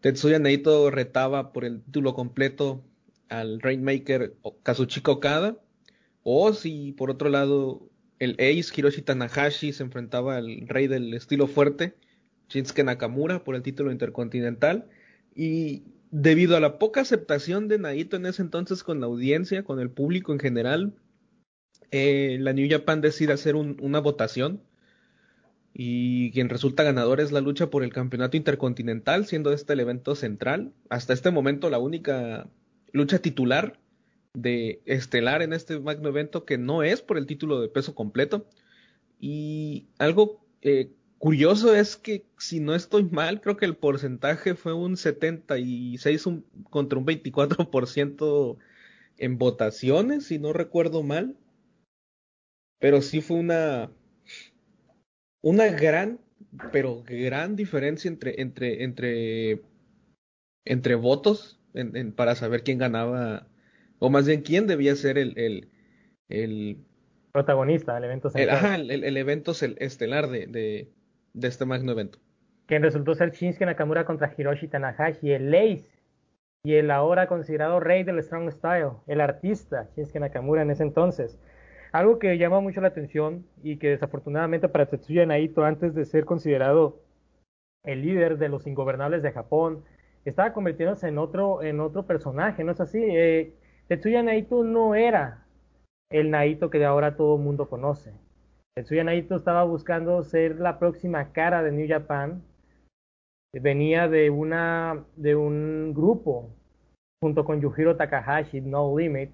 [0.01, 2.83] Tetsuya Naito retaba por el título completo
[3.29, 5.57] al Rainmaker Kazuchika Okada,
[6.23, 7.87] o si por otro lado
[8.19, 11.95] el Ace Hiroshi Tanahashi se enfrentaba al rey del estilo fuerte,
[12.49, 14.89] Shinsuke Nakamura, por el título intercontinental,
[15.35, 19.79] y debido a la poca aceptación de Naito en ese entonces con la audiencia, con
[19.79, 20.93] el público en general,
[21.91, 24.61] eh, la New Japan decide hacer una votación
[25.73, 30.15] y quien resulta ganador es la lucha por el campeonato intercontinental, siendo este el evento
[30.15, 30.73] central.
[30.89, 32.47] Hasta este momento la única
[32.91, 33.79] lucha titular
[34.33, 38.47] de estelar en este magno evento que no es por el título de peso completo.
[39.19, 44.73] Y algo eh, Curioso es que, si no estoy mal, creo que el porcentaje fue
[44.73, 46.27] un 76
[46.71, 48.57] contra un 24%
[49.19, 51.37] en votaciones, si no recuerdo mal.
[52.79, 53.91] Pero sí fue una,
[55.41, 56.19] una gran,
[56.71, 59.61] pero gran diferencia entre, entre, entre,
[60.65, 61.59] entre votos
[62.15, 63.47] para saber quién ganaba,
[63.99, 65.69] o más bien quién debía ser el, el,
[66.29, 66.77] el
[67.31, 70.91] protagonista del evento el, ajá, el, evento estelar de,
[71.33, 72.19] de este magno evento.
[72.65, 75.89] Quien resultó ser Shinsuke Nakamura contra Hiroshi Tanahashi, el Ace
[76.63, 81.37] y el ahora considerado rey del Strong Style, el artista Shinsuke Nakamura en ese entonces.
[81.91, 86.23] Algo que llama mucho la atención y que desafortunadamente para Tetsuya Naito, antes de ser
[86.23, 87.01] considerado
[87.83, 89.83] el líder de los ingobernables de Japón,
[90.23, 93.03] estaba convirtiéndose en otro, en otro personaje, ¿no es así?
[93.03, 93.53] Eh,
[93.87, 95.45] Tetsuya Naito no era
[96.09, 98.13] el Naito que ahora todo el mundo conoce.
[98.75, 102.41] Tetsuya Naito estaba buscando ser la próxima cara de New Japan.
[103.53, 106.51] Venía de una de un grupo
[107.21, 109.31] junto con Yujiro Takahashi, No Limit,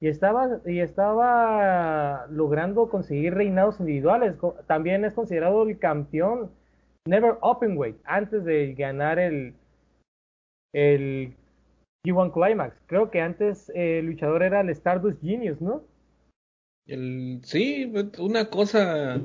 [0.00, 4.34] y estaba y estaba logrando conseguir reinados individuales.
[4.66, 6.50] También es considerado el campeón
[7.06, 9.54] Never Openweight antes de ganar el
[10.72, 11.34] el
[12.04, 12.76] G1 Climax.
[12.86, 15.84] Creo que antes el luchador era el Stardust Genius, ¿no?
[16.86, 19.20] El, sí, una cosa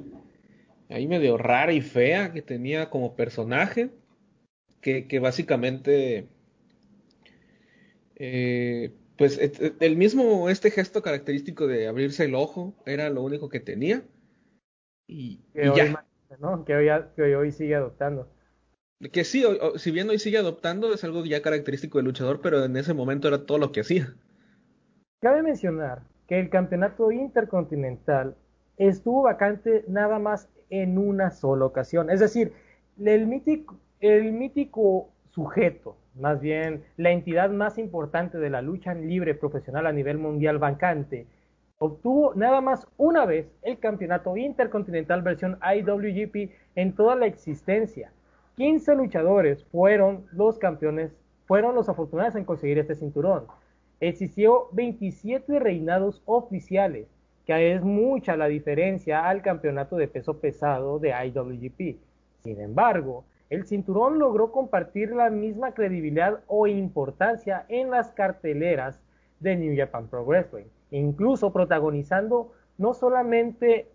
[0.90, 3.90] ahí medio rara y fea que tenía como personaje,
[4.82, 6.28] que, que básicamente,
[8.16, 9.38] eh, pues
[9.82, 14.02] el mismo, este gesto característico de abrirse el ojo era lo único que tenía.
[15.08, 16.06] Y, ya.
[16.66, 18.32] Que, hoy, que hoy sigue adoptando.
[19.12, 19.44] Que sí,
[19.76, 23.28] si bien hoy sigue adoptando, es algo ya característico del luchador, pero en ese momento
[23.28, 24.16] era todo lo que hacía.
[25.20, 28.38] Cabe mencionar que el campeonato intercontinental
[28.78, 32.10] estuvo vacante nada más en una sola ocasión.
[32.10, 32.54] Es decir,
[33.04, 39.36] el mítico, el mítico sujeto, más bien la entidad más importante de la lucha libre
[39.36, 41.28] profesional a nivel mundial vacante,
[41.78, 48.12] obtuvo nada más una vez el campeonato intercontinental versión IWGP en toda la existencia.
[48.56, 51.15] 15 luchadores fueron los campeones,
[51.46, 53.46] fueron los afortunados en conseguir este cinturón
[54.00, 57.08] existió 27 reinados oficiales,
[57.46, 62.00] que es mucha la diferencia al campeonato de peso pesado de IWGP.
[62.44, 69.02] Sin embargo, el cinturón logró compartir la misma credibilidad o importancia en las carteleras
[69.40, 73.92] de New Japan Pro Wrestling, incluso protagonizando no solamente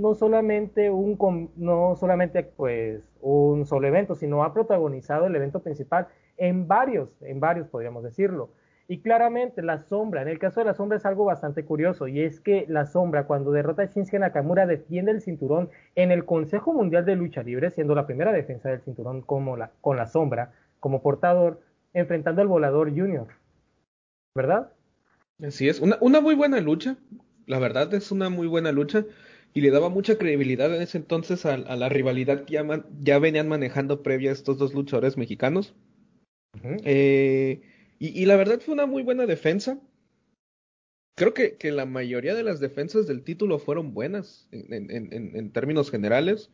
[0.00, 6.08] no solamente un no solamente pues un solo evento, sino ha protagonizado el evento principal
[6.36, 8.48] en varios, en varios podríamos decirlo.
[8.90, 12.22] Y claramente la sombra, en el caso de la sombra es algo bastante curioso, y
[12.22, 16.72] es que la sombra cuando derrota a Shinsuke Nakamura defiende el cinturón en el Consejo
[16.72, 20.54] Mundial de Lucha Libre, siendo la primera defensa del cinturón como la, con la sombra,
[20.80, 21.60] como portador,
[21.94, 23.28] enfrentando al volador Junior.
[24.34, 24.72] ¿Verdad?
[25.40, 26.96] Así es, una, una muy buena lucha,
[27.46, 29.04] la verdad es una muy buena lucha
[29.54, 32.66] y le daba mucha credibilidad en ese entonces a, la rivalidad que ya,
[32.98, 35.76] ya, venían manejando previa estos dos luchadores mexicanos.
[36.82, 37.62] eh,
[38.02, 39.78] y, la verdad fue una muy buena defensa.
[41.16, 46.50] Creo que, la mayoría de las defensas del título fueron buenas en, términos generales.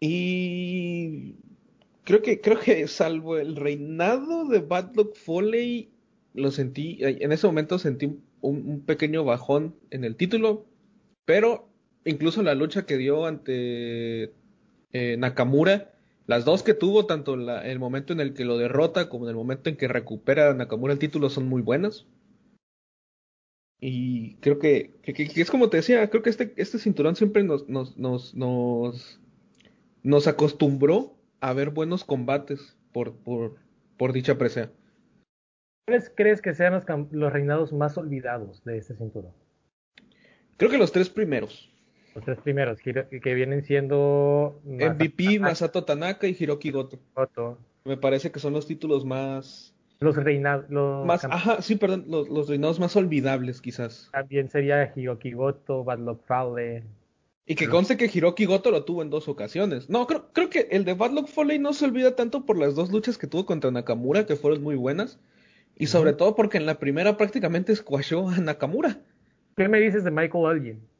[0.00, 1.34] Y
[2.04, 5.90] creo que, creo que salvo el reinado de Bad Luck Foley,
[6.32, 10.64] lo sentí, en ese momento sentí un, pequeño bajón en el título,
[11.26, 11.68] pero
[12.06, 14.32] incluso la lucha que dio ante
[14.92, 15.95] eh, Nakamura,
[16.26, 19.36] las dos que tuvo, tanto el momento en el que lo derrota como en el
[19.36, 22.06] momento en que recupera Nakamura el título, son muy buenas.
[23.78, 27.96] Y creo que, es como te decía, creo que este, este cinturón siempre nos, nos,
[27.96, 29.20] nos, nos,
[30.02, 33.56] nos acostumbró a ver buenos combates por, por,
[33.96, 34.72] por dicha presea.
[35.86, 39.32] ¿Cuáles crees que sean los, reinados más olvidados de este cinturón?
[40.56, 41.70] Creo que los tres primeros.
[42.16, 44.58] Los tres primeros, que, vienen siendo...
[44.64, 46.98] MVP, Masato Tanaka y Hiroki Goto.
[47.14, 47.58] Goto.
[47.84, 49.74] Me parece que son los títulos más...
[50.00, 50.64] Los reinados...
[51.04, 54.08] más, ajá, sí, perdón, los, reinados más olvidables quizás.
[54.12, 56.84] También sería Hiroki Goto, Bad Luck Fowler.
[57.44, 59.90] Y que conste que Hiroki Goto lo tuvo en dos ocasiones.
[59.90, 62.74] No, creo, creo que el de Bad Luck Foley no se olvida tanto por las
[62.74, 65.18] dos luchas que tuvo contra Nakamura, que fueron muy buenas.
[65.76, 69.00] Y sobre todo porque en la primera prácticamente squashó a Nakamura.
[69.54, 70.95] ¿Qué me dices de Michael Elgin?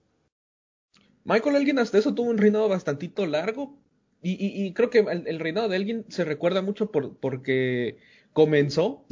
[1.26, 3.76] Michael Elgin hasta eso tuvo un reinado bastantito largo.
[4.22, 7.98] Y, creo que el, reinado de Elgin se recuerda mucho por, porque
[8.32, 9.04] comenzó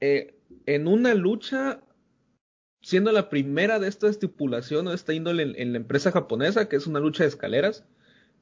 [0.00, 0.34] eh,
[0.66, 1.80] en una lucha
[2.82, 6.86] siendo la primera de esta estipulación o esta índole en, la empresa japonesa, que es
[6.86, 7.86] una lucha de escaleras.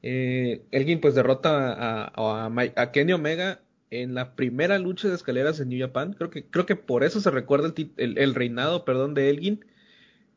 [0.02, 5.78] Eh, Elgin pues derrota a, Kenny Omega en la primera lucha de escaleras en New
[5.78, 6.14] Japan.
[6.14, 9.64] Creo que, creo que por eso se recuerda el, reinado, perdón, de Elgin.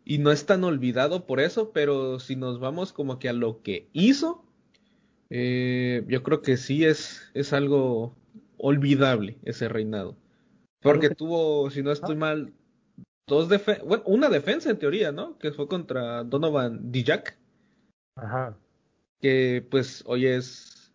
[0.06, 3.62] Y no es tan olvidado por eso, pero si nos vamos como que a lo
[3.62, 4.44] que hizo,
[5.30, 8.16] eh, yo creo que sí es, es algo
[8.58, 10.18] olvidable ese reinado.
[10.82, 12.54] Porque tuvo, si no estoy mal,
[13.28, 13.48] dos
[13.86, 15.38] bueno, una defensa en teoría, ¿no?
[15.38, 17.38] Que fue contra Donovan Dijak.
[18.16, 18.58] Ajá.
[19.22, 20.94] Que pues hoy es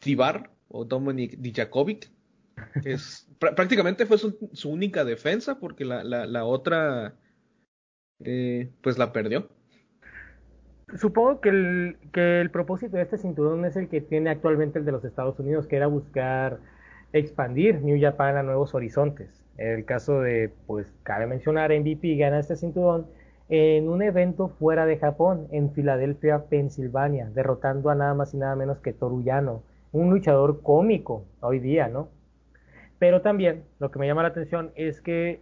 [0.00, 2.10] Tibar o Dominic Dijakovic.
[2.84, 4.36] Es, prácticamente fue su,
[4.68, 7.16] única defensa porque la, la, otra
[8.24, 9.48] eh, pues la perdió.
[10.96, 14.84] Supongo que el, que el propósito de este cinturón es el que tiene actualmente el
[14.84, 16.58] de los Estados Unidos, que era buscar
[17.12, 19.44] expandir New Japan a nuevos horizontes.
[19.56, 23.06] En el caso de, pues, cabe mencionar, MVP gana este cinturón
[23.48, 28.54] en un evento fuera de Japón, en Filadelfia, Pensilvania, derrotando a nada más y nada
[28.54, 32.08] menos que Toruyano, un luchador cómico hoy día, ¿no?
[33.00, 35.40] Pero también lo que me llama la atención es que,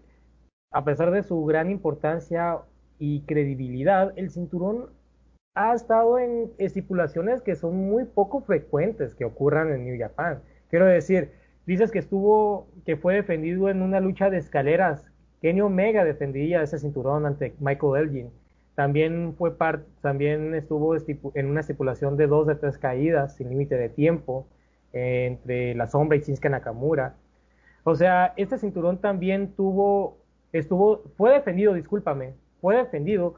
[0.73, 2.61] a pesar de su gran importancia
[2.99, 4.91] y credibilidad, el cinturón
[5.55, 10.41] ha estado en estipulaciones que son muy poco frecuentes que ocurran en New Japan.
[10.71, 11.31] Quiero decir,
[11.69, 15.05] Dices que estuvo, que fue defendido en una lucha de escaleras.
[15.43, 18.31] Kenny Omega defendía ese cinturón ante Michael Elgin.
[18.75, 23.77] También fue parte, también estuvo en una estipulación de dos de tres caídas sin límite
[23.77, 24.47] de tiempo
[24.95, 27.17] entre La Sombra y Shinsuke Nakamura.
[27.85, 30.17] O sea, este cinturón también tuvo,
[30.55, 33.37] estuvo, fue defendido, discúlpame, fue defendido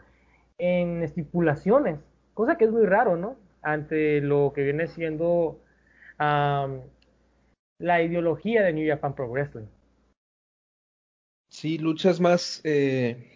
[0.59, 1.98] en estipulaciones,
[2.35, 3.37] cosa que es muy raro, ¿no?
[3.62, 5.61] Ante lo que viene siendo
[6.18, 9.66] la ideología de New Japan Pro Wrestling.
[11.48, 13.26] Sí, luchas más eh,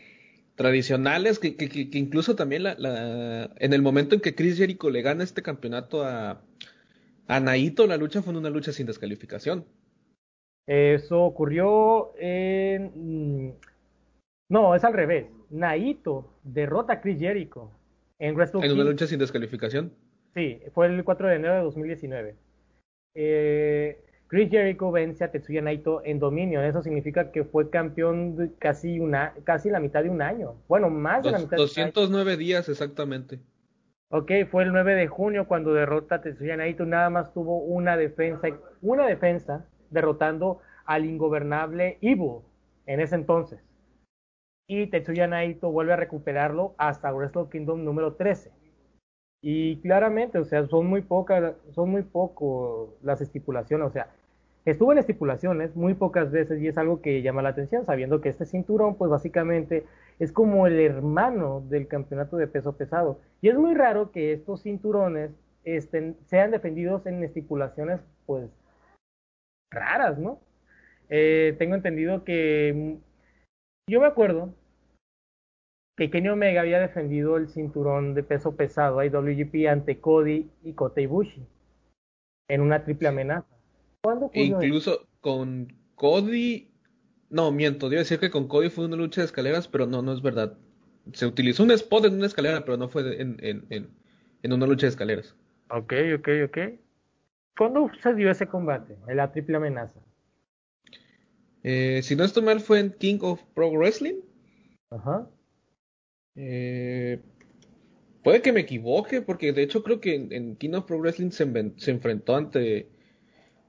[0.54, 1.56] tradicionales, que,
[1.92, 6.42] incluso también la, en el momento en que Chris Jericho le gana este campeonato a,
[7.26, 9.64] a Naito, la lucha fue una lucha sin descalificación.
[10.66, 12.92] Eso ocurrió en...
[12.94, 13.52] Mm,
[14.50, 15.26] no, es al revés.
[15.54, 17.70] Naito derrota a Chris Jericho
[18.18, 19.92] en Wrestle ¿En una lucha sin descalificación?
[20.34, 22.34] Sí, fue el 4 de enero de 2019.
[23.14, 26.60] Eh, Chris Jericho vence a Tetsuya Naito en dominio.
[26.60, 30.56] Eso significa que fue campeón casi una, casi la mitad de un año.
[30.66, 31.56] Bueno, más de la mitad.
[31.56, 33.38] 209 días exactamente.
[34.08, 36.84] Ok, fue el 9 de junio cuando derrota a Tetsuya Naito.
[36.84, 38.48] Nada más tuvo una defensa,
[38.82, 42.40] una defensa derrotando al ingobernable Evil
[42.86, 43.60] en ese entonces.
[44.66, 48.50] Y Tetsuya Naito vuelve a recuperarlo hasta Wrestle Kingdom número 13.
[49.42, 54.08] Y claramente, o sea, son muy pocas, son muy poco las estipulaciones, o sea,
[54.64, 58.30] Estuvo en estipulaciones muy pocas veces y es algo que llama la atención, sabiendo que
[58.30, 59.84] este cinturón, pues básicamente
[60.18, 63.20] es como el hermano del campeonato de peso pesado.
[63.42, 65.32] Y es muy raro que estos cinturones
[66.26, 68.48] sean defendidos en estipulaciones, pues,
[69.70, 70.40] raras, ¿no?
[71.10, 72.98] Eh, tengo entendido que.
[73.86, 74.54] Yo me acuerdo
[75.96, 81.00] que Kenny Omega había defendido el cinturón de peso pesado IWGP ante Cody y Kota
[81.00, 81.46] Ibushi
[82.48, 83.46] en una triple amenaza.
[84.32, 86.70] Incluso con Cody.
[87.30, 90.12] No, miento, debo decir que con Cody fue una lucha de escaleras, pero no, no
[90.12, 90.56] es verdad.
[91.12, 94.86] Se utilizó un spot en una escalera, pero no fue en, en, en, una lucha
[94.86, 95.34] de escaleras.
[95.70, 96.58] Ok, ok, ok.
[97.56, 98.96] ¿Cuándo se dio ese combate?
[99.08, 100.00] En la triple amenaza.
[101.64, 104.20] Eh, si no estoy mal, fue en King of Pro Wrestling.
[104.90, 105.28] Ajá.
[106.36, 107.20] Eh,
[108.22, 111.44] puede que me equivoque, porque de hecho creo que en, King of Pro Wrestling se,
[111.90, 112.88] enfrentó ante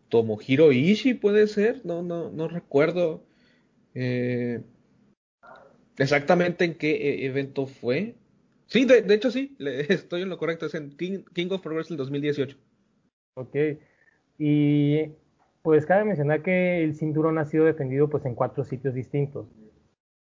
[0.10, 3.24] Tomohiro Ishii, puede ser, no, no, no recuerdo
[3.94, 4.62] eh,
[5.98, 8.16] exactamente en qué eh, evento fue.
[8.68, 11.98] Sí, de, hecho sí, estoy en lo correcto, es en King, King of Pro Wrestling
[11.98, 12.58] 2018.
[13.36, 13.56] Ok,
[14.38, 15.12] y
[15.66, 19.48] pues cabe mencionar que el cinturón ha sido defendido pues en cuatro sitios distintos.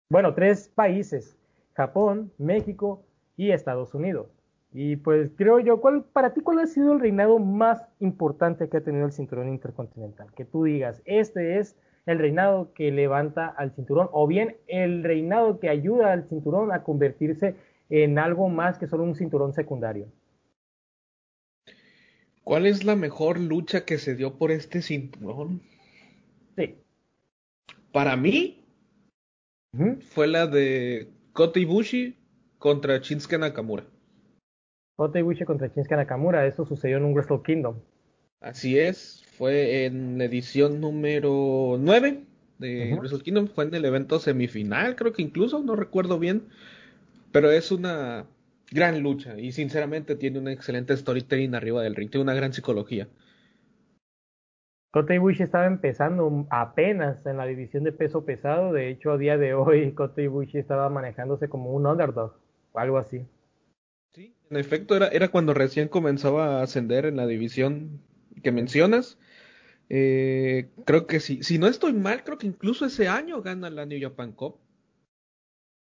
[0.07, 1.35] Bueno, tres países,
[1.73, 3.03] Japón, México
[3.37, 4.27] y Estados Unidos.
[4.71, 8.77] Y pues creo yo, ¿cuál, para ti, ¿cuál ha sido el reinado más importante que
[8.77, 10.31] ha tenido el cinturón intercontinental?
[10.35, 11.75] Que tú digas, este es
[12.05, 16.83] el reinado que levanta al cinturón, o bien el reinado que ayuda al cinturón a
[16.83, 17.55] convertirse
[17.89, 20.05] en algo más que solo un cinturón secundario.
[22.51, 25.61] ¿Cuál es la mejor lucha que se dio por este cinturón?
[26.57, 26.75] Sí.
[27.93, 28.65] Para mí,
[30.09, 32.17] fue la de Kota Ibushi
[32.57, 33.85] contra Shinsuke Nakamura.
[34.97, 37.77] Kota Ibushi contra Shinsuke Nakamura, eso sucedió en un Wrestle Kingdom.
[38.41, 42.25] Así es, fue en la edición número 9
[42.57, 46.49] de Wrestle Kingdom, fue en el evento semifinal, creo que incluso, no recuerdo bien,
[47.31, 48.25] pero es una
[48.71, 53.07] gran lucha y sinceramente tiene un excelente storytelling arriba del ring, tiene una gran psicología.
[54.91, 59.37] Kota Ibushi estaba empezando apenas en la división de peso pesado, de hecho a día
[59.37, 62.33] de hoy Kota Ibushi estaba manejándose como un underdog
[62.71, 63.25] o algo así.
[64.13, 68.01] Sí, en efecto era, era cuando recién comenzaba a ascender en la división
[68.43, 69.17] que mencionas.
[69.87, 73.85] Eh, creo que sí, si no estoy mal, creo que incluso ese año gana la
[73.85, 74.57] New Japan Cup.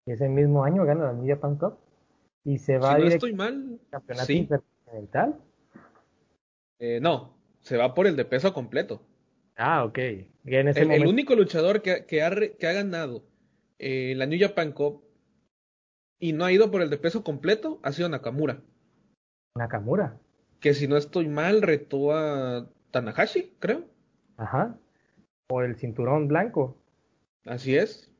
[0.06, 1.83] Ese mismo año gana la New Japan Cup
[2.44, 5.40] y se va si no estoy mal, campeonato intercontinental.
[6.78, 9.02] Eh, no, se va por el de peso completo.
[9.56, 9.98] Ah, ok.
[10.44, 13.24] el, único luchador que, que, ha, que ha, ganado
[13.78, 15.04] eh, la New Japan Cup
[16.18, 18.60] y no ha ido por el de peso completo ha sido Nakamura.
[19.56, 20.18] Nakamura.
[20.60, 23.84] Que si no estoy mal, retó a Tanahashi, creo.
[24.36, 24.78] Ajá.
[25.46, 26.76] Por el cinturón blanco.
[27.44, 28.13] Así es.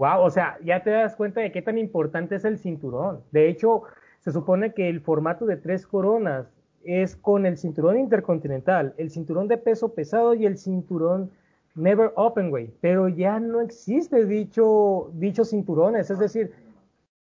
[0.00, 3.22] Wow, o sea, ya te das cuenta de qué tan importante es el cinturón.
[3.32, 3.82] De hecho,
[4.20, 6.46] se supone que el formato de tres coronas
[6.84, 11.30] es con el cinturón intercontinental, el cinturón de peso pesado y el cinturón
[11.74, 16.50] Never Openweight, pero ya no existe dicho, dichos cinturones, es decir,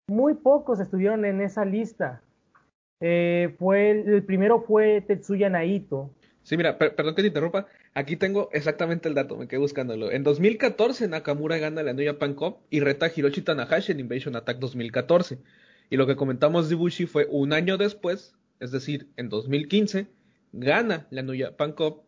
[0.08, 2.24] muy pocos estuvieron en esa lista.
[3.00, 6.10] Eh, fue el, primero fue Tetsuya Naito,
[6.42, 7.66] Sí, mira, perdón que te interrumpa.
[7.98, 10.12] Aquí tengo exactamente el dato, me quedé buscándolo.
[10.12, 14.36] En 2014 Nakamura gana la New Japan Cup y reta a Hiroshi Tanahashi en Invasion
[14.36, 15.40] Attack 2014.
[15.90, 20.08] Y lo que comentamos de Bushi fue un año después, es decir, en 2015,
[20.52, 22.04] gana la New Japan Cup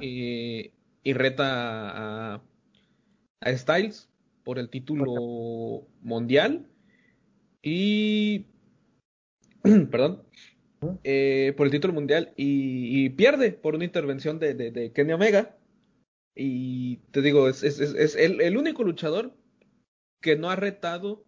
[0.00, 0.72] Y,
[1.04, 2.42] reta a,
[3.42, 4.08] a Styles
[4.44, 6.70] por el título mundial.
[7.60, 8.46] Y...
[9.90, 10.22] perdón.
[11.04, 15.56] Eh, por el título mundial y, pierde por una intervención de, de, Kenny Omega.
[16.34, 17.62] Y te digo, es,
[18.16, 19.32] el, único luchador
[20.20, 21.24] que no ha retado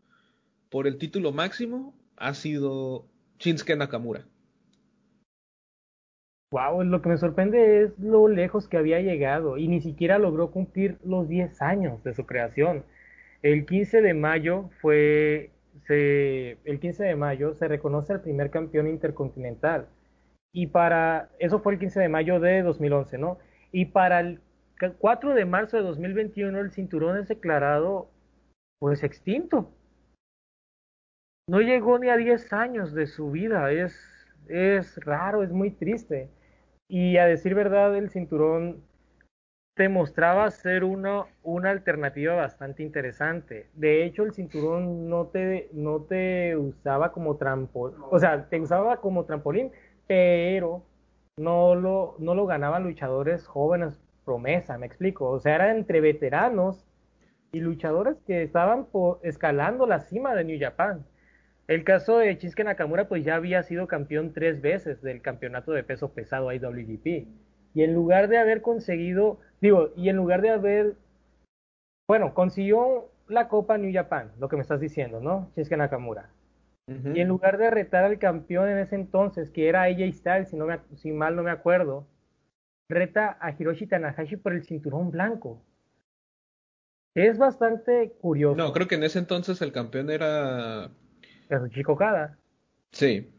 [0.68, 3.06] por el título máximo ha sido
[3.38, 4.26] Shinsuke Nakamura.
[6.50, 10.50] Wow, lo que me sorprende es lo lejos que había llegado y ni siquiera logró
[10.50, 12.84] cumplir los 10 años de su creación.
[13.42, 15.52] El 15 de mayo fue
[15.88, 19.88] el 15 de mayo se reconoce al primer campeón intercontinental.
[20.52, 23.38] Y para, eso fue el 15 de mayo de 2011, ¿no?
[23.70, 24.40] Y para el
[24.98, 28.10] 4 de marzo de 2021 el cinturón es declarado
[28.78, 29.72] pues extinto.
[31.48, 33.98] No llegó ni a 10 años de su vida, es,
[34.48, 36.30] es raro, es muy triste.
[36.88, 38.82] Y a decir verdad, el cinturón
[39.78, 43.68] te mostraba ser una, una alternativa bastante interesante.
[43.74, 49.00] De hecho, el cinturón no te, no te usaba como trampolín, o sea, te usaba
[49.00, 49.70] como trampolín,
[50.08, 50.82] pero
[51.36, 55.30] no lo, no lo ganaban luchadores jóvenes promesa, me explico.
[55.30, 56.84] O sea, era entre veteranos
[57.52, 61.06] y luchadores que estaban por, escalando la cima de New Japan.
[61.68, 65.84] El caso de Shinsuke Nakamura, pues ya había sido campeón tres veces del campeonato de
[65.84, 67.28] peso pesado IWGP.
[67.74, 70.94] Y en lugar de haber conseguido Digo, y en lugar de haber,
[72.06, 75.50] bueno, consiguió la Copa New Japan, lo que me estás diciendo, ¿no?
[75.56, 76.30] Shinsuke Nakamura.
[77.14, 80.56] Y en lugar de retar al campeón en ese entonces, que era AJ Styles, si,
[80.56, 82.06] no me, si mal no me acuerdo,
[82.88, 85.60] reta a Hiroshi Tanahashi por el cinturón blanco.
[87.14, 88.56] Es bastante curioso.
[88.56, 90.90] No, creo que en ese entonces el campeón era.
[91.48, 92.38] Kazuchika Okada.
[92.92, 93.30] Sí.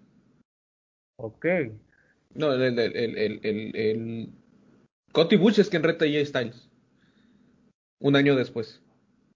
[1.17, 1.45] Ok.
[2.35, 4.29] No, el, el, el,
[5.11, 6.69] Cody Bush es quien reta a Styles.
[7.99, 8.81] Un año después.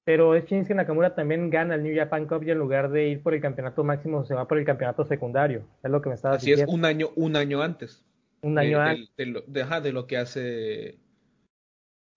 [0.05, 3.23] pero es Shinsuke Nakamura también gana el New Japan Cup y en lugar de ir
[3.23, 5.65] por el campeonato máximo se va por el campeonato secundario.
[5.83, 6.63] Es lo que me estaba diciendo.
[6.63, 8.05] Así es, un año, un año antes.
[8.41, 9.13] Un año antes.
[9.17, 10.99] De, lo, de, lo que hace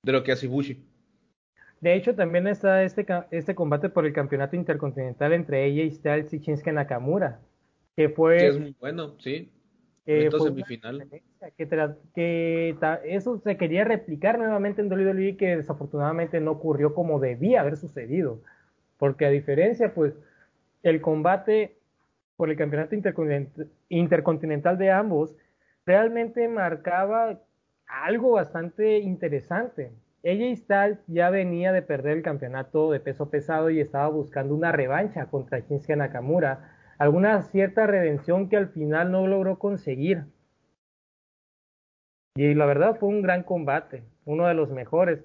[0.03, 0.85] de lo que hace Ibushi.
[1.81, 6.39] De hecho, también está este, este combate por el campeonato intercontinental entre AJ Styles y
[6.39, 7.41] Shinsuke Nakamura,
[7.97, 8.39] que fue...
[8.39, 9.51] Que es muy bueno, sí.
[10.07, 11.09] Semifinal.
[11.57, 11.67] Que,
[12.15, 17.77] que eso se quería replicar nuevamente en WWE que desafortunadamente no ocurrió como debía haber
[17.77, 18.41] sucedido.
[18.99, 20.15] Porque a diferencia, pues,
[20.83, 21.77] el combate
[22.37, 22.95] por el campeonato
[23.89, 25.35] intercontinental de ambos
[25.85, 27.41] realmente marcaba
[27.87, 29.93] algo bastante interesante.
[30.25, 34.73] AJ Styles ya venía de perder el campeonato de peso pesado y estaba buscando una
[34.73, 40.25] revancha contra Shinsuke Nakamura, alguna cierta redención que al final no logró conseguir.
[42.37, 45.25] Y la verdad fue un gran combate, uno de los mejores.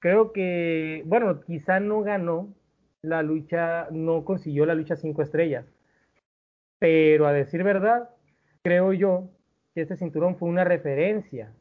[0.00, 2.54] Creo que, bueno, quizá no ganó
[3.02, 5.66] la lucha, no consiguió la lucha cinco estrellas,
[6.78, 8.10] pero a decir verdad,
[8.62, 9.28] creo yo
[9.74, 11.52] que este cinturón fue una referencia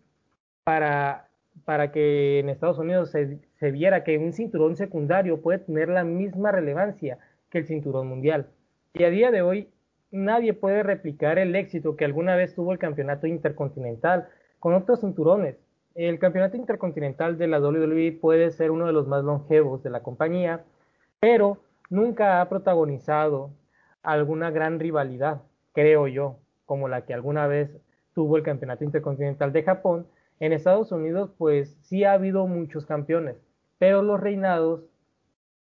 [0.64, 1.28] para,
[1.66, 6.04] para que en Estados Unidos se, se viera que un cinturón secundario puede tener la
[6.04, 7.20] misma relevancia
[7.50, 8.50] que el cinturón mundial.
[8.96, 9.70] Y a día de hoy
[10.12, 14.30] nadie puede replicar el éxito que alguna vez tuvo el campeonato intercontinental
[14.60, 15.58] con otros cinturones.
[15.96, 20.04] El campeonato intercontinental de la WWE puede ser uno de los más longevos de la
[20.04, 20.64] compañía,
[21.20, 21.58] pero
[21.90, 23.50] nunca ha protagonizado
[24.04, 25.42] alguna gran rivalidad,
[25.72, 26.38] creo yo,
[26.68, 27.76] como la que alguna vez
[28.14, 30.06] tuvo el campeonato intercontinental de Japón
[30.40, 33.42] en Estados Unidos, pues sí ha habido muchos campeones,
[33.80, 34.86] pero los reinados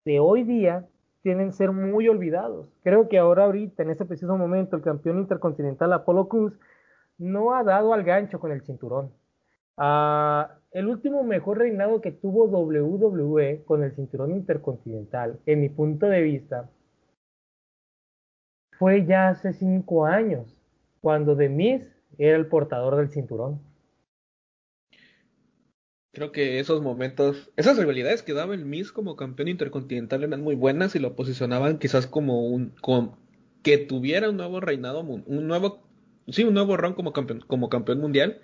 [0.05, 0.87] de hoy día
[1.21, 2.67] tienen ser muy olvidados.
[2.83, 6.59] Creo que ahora, ahorita, en este preciso momento, el campeón intercontinental Apollo Cruz
[7.17, 9.11] no ha dado al gancho con el cinturón.
[9.77, 16.07] Ah, el último mejor reinado que tuvo WWE con el cinturón intercontinental, en mi punto
[16.07, 16.69] de vista,
[18.77, 20.57] fue ya hace cinco años,
[21.01, 23.59] cuando The Miz era el portador del cinturón.
[26.13, 30.55] Creo que esos momentos, esas rivalidades que daba el Miz como campeón intercontinental eran muy
[30.55, 32.73] buenas y lo posicionaban quizás como un
[33.63, 35.87] que tuviera un nuevo reinado, un nuevo,
[36.27, 38.41] sí, un nuevo round como campeón, como campeón mundial,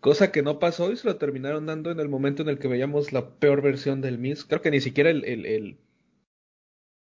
[0.00, 2.68] cosa que no pasó y se lo terminaron dando en el momento en el que
[2.68, 4.44] veíamos la peor versión del Miz.
[4.44, 5.78] Creo que ni siquiera el, el, el,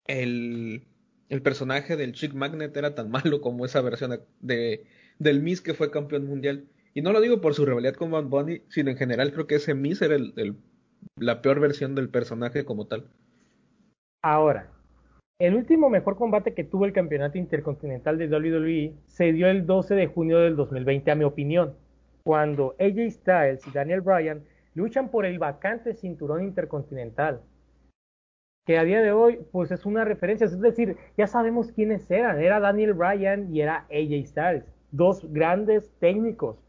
[0.07, 0.87] el,
[1.29, 4.87] el personaje del Chick Magnet era tan malo como esa versión de,
[5.19, 6.69] del Miz que fue campeón mundial.
[6.97, 9.57] Y no lo digo por su rivalidad con Van Bunny, sino en general creo que
[9.57, 10.57] ese Miz era el,
[11.17, 13.11] la peor versión del personaje como tal.
[14.23, 14.71] Ahora,
[15.39, 19.95] el último mejor combate que tuvo el campeonato intercontinental de WWE se dio el 12
[19.95, 21.75] de junio del 2020, a mi opinión,
[22.25, 24.43] cuando AJ Styles y Daniel Bryan
[24.73, 27.43] luchan por el vacante cinturón intercontinental,
[28.65, 32.41] que a día de hoy pues es una referencia, es decir, ya sabemos quiénes eran,
[32.41, 36.66] era Daniel Bryan y era AJ Styles, dos grandes técnicos,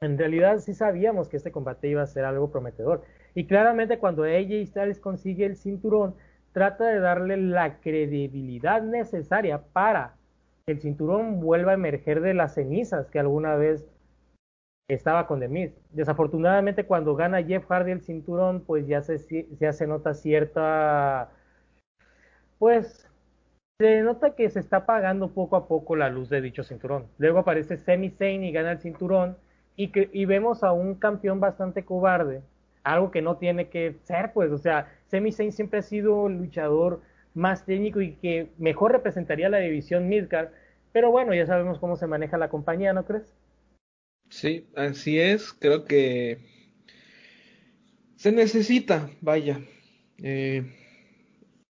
[0.00, 3.02] en realidad sí sabíamos que este combate iba a ser algo prometedor.
[3.34, 6.14] Y claramente cuando AJ Styles consigue el cinturón,
[6.52, 10.16] trata de darle la credibilidad necesaria para
[10.66, 13.86] que el cinturón vuelva a emerger de las cenizas que alguna vez
[14.88, 15.74] estaba con The.
[15.90, 21.30] Desafortunadamente cuando gana Jeff Hardy el cinturón, pues ya se, ya se nota cierta,
[22.58, 23.10] pues
[23.80, 27.06] se nota que se está apagando poco a poco la luz de dicho cinturón.
[27.18, 29.36] Luego aparece Sami Zayn y gana el cinturón
[29.76, 32.42] y, que, y vemos a un campeón bastante cobarde,
[32.82, 36.38] algo que no tiene que ser, pues, o sea, Sami Zayn siempre ha sido el
[36.38, 37.02] luchador
[37.34, 40.50] más técnico y que mejor representaría la división Midcard,
[40.92, 43.34] pero bueno, ya sabemos cómo se maneja la compañía, ¿no crees?
[44.30, 46.38] Sí, así es, creo que
[48.16, 49.58] se necesita, vaya,
[50.18, 50.64] eh,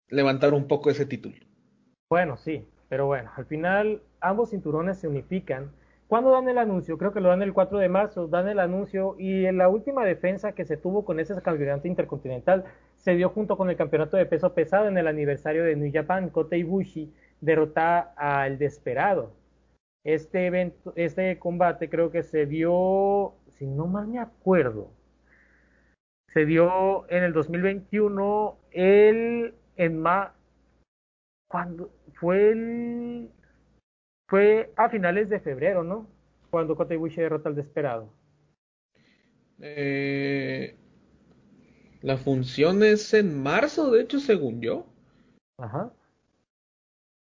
[0.09, 1.35] levantar un poco ese título.
[2.09, 5.71] Bueno, sí, pero bueno, al final ambos cinturones se unifican
[6.07, 6.97] ¿Cuándo dan el anuncio?
[6.99, 10.05] Creo que lo dan el 4 de marzo, dan el anuncio y en la última
[10.05, 14.27] defensa que se tuvo con ese campeonato intercontinental se dio junto con el campeonato de
[14.27, 16.29] peso pesado en el aniversario de New Japan.
[16.29, 19.33] Kota Ibushi derrota al Desperado.
[20.03, 24.91] Este evento, este combate creo que se dio, si no mal me acuerdo,
[26.33, 30.35] se dio en el 2021 el en ma,
[31.47, 33.31] cuando fue el
[34.27, 36.07] fue a finales de febrero, ¿no?
[36.49, 38.13] Cuando Kota Ibushi derrota al Desperado.
[39.59, 40.75] Eh,
[42.01, 44.85] la función es en marzo, de hecho, según yo.
[45.57, 45.91] Ajá.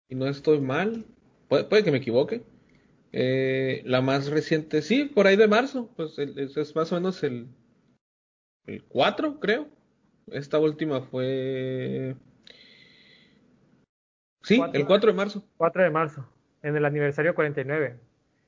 [0.08, 1.04] Y no estoy mal.
[1.48, 2.42] Puede, que me equivoque.
[3.12, 5.90] Eh, la más reciente, sí, por ahí de marzo.
[5.96, 7.48] Pues es, más o menos el,
[8.66, 9.68] el 4, creo.
[10.26, 12.16] Esta última fue.
[14.42, 15.44] Sí, el 4 de marzo.
[15.56, 16.28] 4 de marzo,
[16.64, 17.94] en el aniversario 49.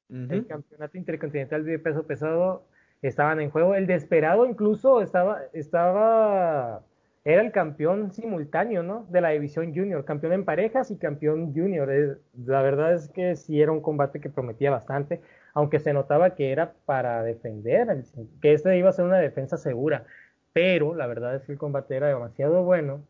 [0.09, 2.65] El campeonato intercontinental de peso pesado
[3.03, 3.75] estaban en juego.
[3.75, 6.83] El Desperado incluso estaba, estaba,
[7.25, 9.07] era el campeón simultáneo, ¿no?
[9.11, 12.21] De la división junior, campeón en parejas y campeón junior.
[12.47, 15.21] La verdad es que sí era un combate que prometía bastante,
[15.55, 18.05] aunque se notaba que era para defender,
[18.41, 20.05] que este iba a ser una defensa segura.
[20.53, 23.03] Pero la verdad es que el combate era demasiado bueno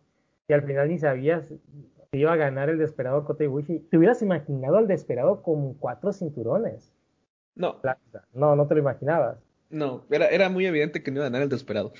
[0.48, 1.52] y al final ni sabías
[2.18, 3.80] iba a ganar el desesperado Kota Ibushi.
[3.90, 6.92] ¿Te hubieras imaginado al desesperado con cuatro cinturones?
[7.54, 7.80] No.
[8.32, 9.38] No, no te lo imaginabas.
[9.70, 11.92] No, era, era muy evidente que no iba a ganar el desesperado.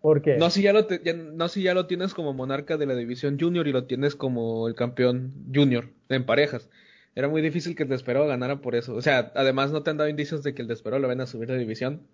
[0.00, 0.36] ¿Por qué?
[0.36, 0.86] No si, ya lo
[1.32, 4.68] no si ya lo tienes como monarca de la división junior y lo tienes como
[4.68, 6.68] el campeón junior en parejas.
[7.14, 8.94] Era muy difícil que el desesperado ganara por eso.
[8.94, 11.26] O sea, además no te han dado indicios de que el desesperado lo van a
[11.26, 12.06] subir de división.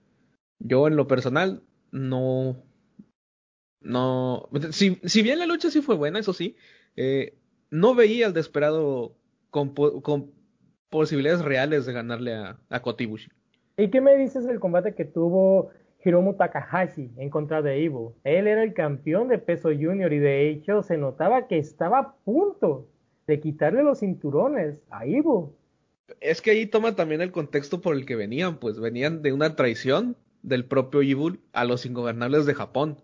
[0.61, 2.63] Yo en lo personal no...
[3.81, 4.49] No...
[4.71, 6.57] Si, si bien la lucha sí fue buena, eso sí,
[7.03, 7.33] eh,
[7.71, 9.15] no veía al Desperado
[9.49, 10.33] con, con,
[10.91, 13.31] posibilidades reales de ganarle a, a, Kotibushi.
[13.79, 15.71] ¿Y qué me dices del combate que tuvo
[16.05, 18.17] Hiromu Takahashi en contra de Ivo?
[18.25, 22.15] Él era el campeón de peso junior y de hecho se notaba que estaba a
[22.17, 22.87] punto
[23.27, 25.55] de quitarle los cinturones a Ivo.
[26.21, 29.57] Es que ahí toma también el contexto por el que venían, pues venían de una
[29.57, 33.01] traición del propio Ivo a los ingobernables de Japón.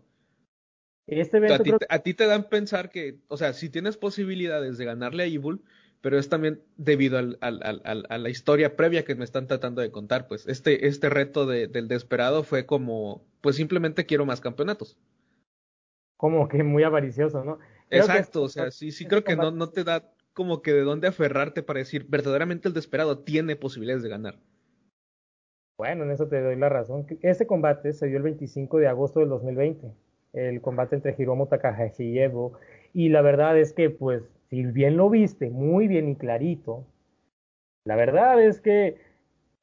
[1.06, 1.38] Este
[1.88, 5.60] a, ti, te dan pensar que, o sea, si tienes posibilidades de ganarle a Evil,
[6.00, 10.26] pero es también debido al, a la historia previa que me están tratando de contar,
[10.26, 14.98] pues este, este reto del desesperado fue como, pues simplemente quiero más campeonatos.
[16.16, 17.58] Como que muy avaricioso, ¿no?
[17.88, 21.06] Exacto, o sea, sí, sí creo que no, no te da como que de dónde
[21.06, 24.38] aferrarte para decir, verdaderamente el desesperado tiene posibilidades de ganar.
[25.78, 27.06] Bueno, en eso te doy la razón.
[27.22, 30.05] Este combate se dio el 25 de agosto del 2020
[30.36, 32.52] el combate entre Hiromu Takahashi y Evo.
[32.92, 36.84] Y la verdad es que, pues, si bien lo viste muy bien y clarito,
[37.84, 38.98] la verdad es que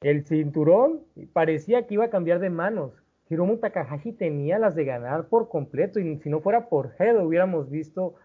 [0.02, 1.02] el cinturón
[1.32, 2.92] parecía que iba a cambiar de manos.
[3.30, 7.70] Hiromu Takahashi tenía las de ganar por completo y si no fuera por Head hubiéramos
[7.70, 8.16] visto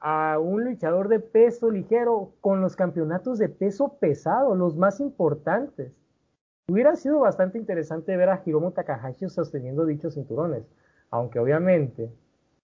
[0.00, 5.92] a un luchador de peso ligero con los campeonatos de peso pesado, los más importantes.
[6.68, 10.64] Hubiera sido bastante interesante ver a Hiromu Takahashi sosteniendo dichos cinturones
[11.14, 12.10] aunque obviamente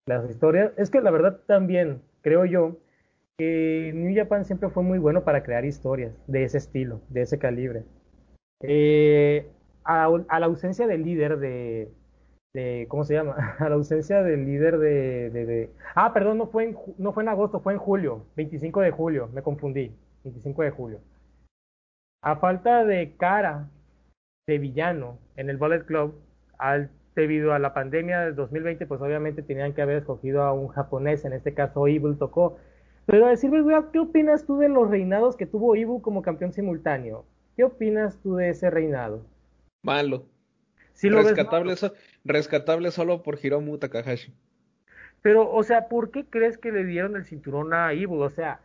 [0.07, 2.78] las historias, es que la verdad también creo yo
[3.38, 7.38] que New Japan siempre fue muy bueno para crear historias de ese estilo, de ese
[7.38, 7.84] calibre.
[8.62, 9.48] Eh,
[9.84, 13.55] a, la ausencia del líder de, ¿cómo se llama?
[13.61, 17.28] A la ausencia del líder de, de, ah, perdón, no fue en, no fue en
[17.28, 19.94] agosto, fue en julio, 25 de julio, me confundí,
[20.24, 21.01] 25 de julio.
[22.20, 23.70] A falta de cara
[24.48, 26.20] de villano en el Bullet Club,
[26.59, 26.90] al
[27.20, 31.24] debido a la pandemia del 2020, pues obviamente tenían que haber escogido a un japonés,
[31.24, 32.58] en este caso Evil tocó.
[33.06, 33.50] Pero a decir
[33.92, 37.24] ¿qué opinas tú de los reinados que tuvo Ibu como campeón simultáneo?
[37.56, 39.26] ¿Qué opinas tú de ese reinado?
[39.82, 40.26] Malo.
[41.02, 41.74] rescatable,
[42.24, 44.32] rescatable solo por Hiromu Takahashi.
[45.22, 48.20] Pero, o sea, ¿por qué crees que le dieron el cinturón a Ibu?
[48.20, 48.60] O sea,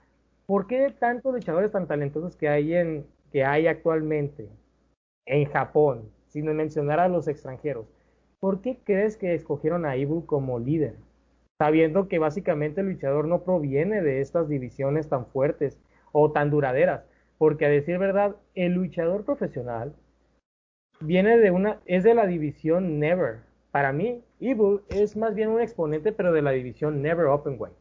[0.45, 4.47] ¿por qué tantos luchadores tan talentosos que hay en que hay actualmente
[5.25, 7.87] en Japón, sin mencionar a los extranjeros?
[8.39, 10.95] ¿Por qué crees que escogieron a Evil como líder?
[11.57, 15.77] Sabiendo que básicamente el luchador no proviene de estas divisiones tan fuertes
[16.11, 17.05] o tan duraderas.
[17.37, 19.93] Porque a decir verdad, el luchador profesional
[20.99, 23.39] viene de una, es de la división Never.
[23.71, 27.75] Para mí, Evil es más bien un exponente, pero de la división Never Openweight.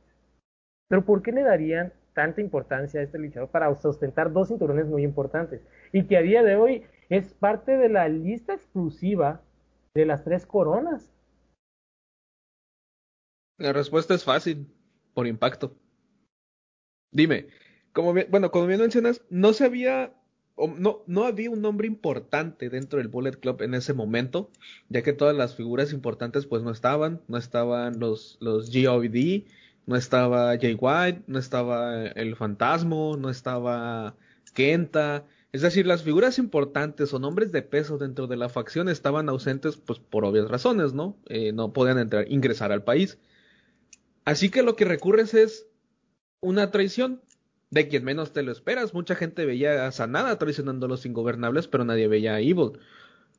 [0.89, 5.03] Pero ¿por qué le darían tanta importancia a este luchador para sustentar dos cinturones muy
[5.03, 5.61] importantes?
[5.93, 9.41] Y que a día de hoy es parte de la lista exclusiva
[9.95, 11.09] de las tres coronas?
[13.59, 14.67] La respuesta es fácil,
[15.15, 15.77] por impacto.
[17.13, 17.47] Dime,
[17.93, 20.13] como bueno, como bien mencionas, no se había,
[20.57, 24.51] no, no había un nombre importante dentro del Bullet Club en ese momento,
[24.89, 29.45] ya que todas las figuras importantes pues no estaban, no estaban los, los GOVD,
[29.87, 34.17] no estaba Jay White, no estaba el Fantasmo, no estaba
[34.55, 35.25] Kenta,
[35.55, 39.77] es decir, las figuras importantes o nombres de peso dentro de la facción estaban ausentes,
[39.77, 41.17] pues por obvias razones, ¿no?
[41.29, 43.19] Eh, no podían entrar, ingresar al país.
[44.25, 45.69] Así que lo que recurres es
[46.41, 47.23] una traición
[47.71, 48.95] de quien menos te lo esperas.
[48.95, 52.81] Mucha gente veía a Sanada traicionando a los ingobernables, pero nadie veía a Evil.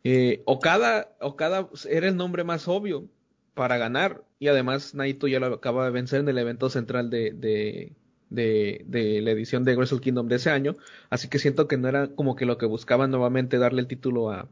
[0.05, 3.09] Eh, Okada, Okada era el nombre más obvio
[3.55, 7.33] para ganar, y además Naito ya lo acaba de vencer en el evento central de,
[7.33, 7.93] de,
[8.29, 10.75] la edición de Wrestle Kingdom de ese año,
[11.09, 14.31] así que siento que no era como que lo que buscaban nuevamente darle el título
[14.31, 14.49] a,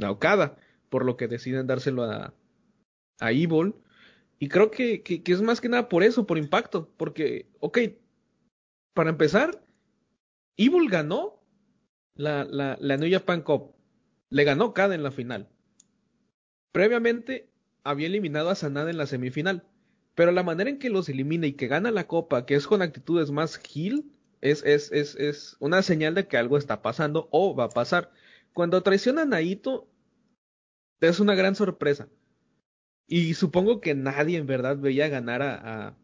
[0.00, 0.56] a Okada,
[0.88, 2.34] por lo que deciden dárselo a,
[3.20, 3.74] a Evil.
[4.38, 6.90] Y creo que, que, es más que nada por eso, por impacto.
[6.96, 7.78] Porque, ok,
[8.92, 9.64] para empezar,
[10.56, 11.40] Evil ganó
[12.14, 13.74] la, la, la New Japan Cup.
[14.30, 15.48] Le ganó Kada en la final.
[16.72, 17.48] Previamente
[17.84, 19.64] había eliminado a Sanada en la semifinal.
[20.14, 22.82] Pero la manera en que los elimina y que gana la copa, que es con
[22.82, 24.04] actitudes más heel,
[24.42, 28.10] es, es, es, es una señal de que algo está pasando o va a pasar.
[28.52, 29.88] Cuando traiciona a Naito,
[31.00, 32.08] es una gran sorpresa.
[33.06, 35.96] Y supongo que nadie en verdad veía ganar a,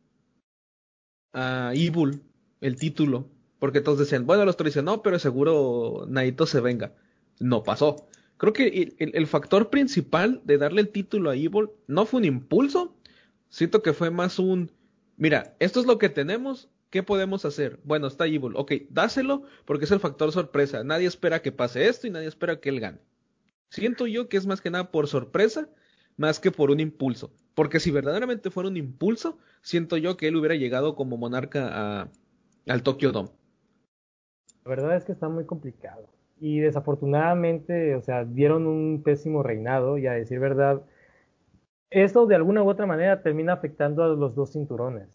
[1.32, 2.22] a, Evil
[2.60, 3.28] el título.
[3.58, 6.94] Porque todos decían, bueno, los traicionó, pero seguro Naito se venga.
[7.40, 8.08] No pasó.
[8.36, 12.24] Creo que el, el, factor principal de darle el título a Evil no fue un
[12.24, 12.96] impulso.
[13.48, 14.72] Siento que fue más un,
[15.16, 17.80] mira, esto es lo que tenemos, ¿qué podemos hacer?
[17.84, 20.84] Bueno, está Evil, ok, dáselo porque es el factor sorpresa.
[20.84, 22.98] Nadie espera que pase esto y nadie espera que él gane.
[23.70, 25.68] Siento yo que es más que nada por sorpresa,
[26.16, 27.32] más que por un impulso.
[27.54, 32.08] Porque si verdaderamente fuera un impulso, siento yo que él hubiera llegado como monarca a,
[32.66, 33.30] al Tokyo Dome.
[34.64, 36.08] La verdad es que está muy complicado.
[36.40, 40.82] Y desafortunadamente, o sea, dieron un pésimo reinado y a decir verdad,
[41.90, 45.08] esto de alguna u otra manera termina afectando a los dos cinturones.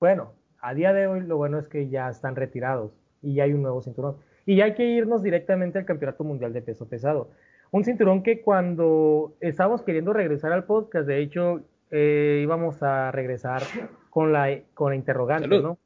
[0.00, 2.92] Bueno, a día de hoy lo bueno es que ya están retirados
[3.22, 4.16] y ya hay un nuevo cinturón.
[4.46, 7.30] Y ya hay que irnos directamente al Campeonato Mundial de Peso Pesado.
[7.70, 13.62] Un cinturón que cuando estábamos queriendo regresar al podcast, de hecho, eh, íbamos a regresar
[14.10, 15.78] con la, con la interrogante, ¿no?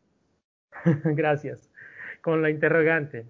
[1.04, 1.70] Gracias.
[2.22, 3.26] Con la interrogante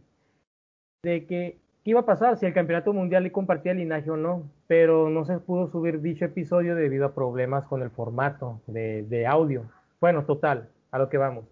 [1.03, 4.17] de que qué iba a pasar si el campeonato mundial le compartía el linaje o
[4.17, 9.27] no, pero no se pudo subir dicho episodio debido a problemas con el formato de,
[9.27, 9.65] audio.
[9.99, 11.47] Bueno, total, a lo que vamos.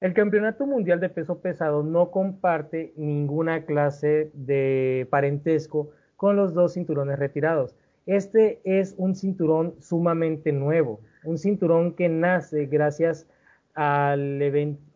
[0.00, 6.74] El campeonato mundial de peso pesado no comparte ninguna clase de parentesco con los dos
[6.74, 7.76] cinturones retirados.
[8.04, 13.28] Este es un cinturón sumamente nuevo, un cinturón que nace gracias
[13.74, 14.42] al,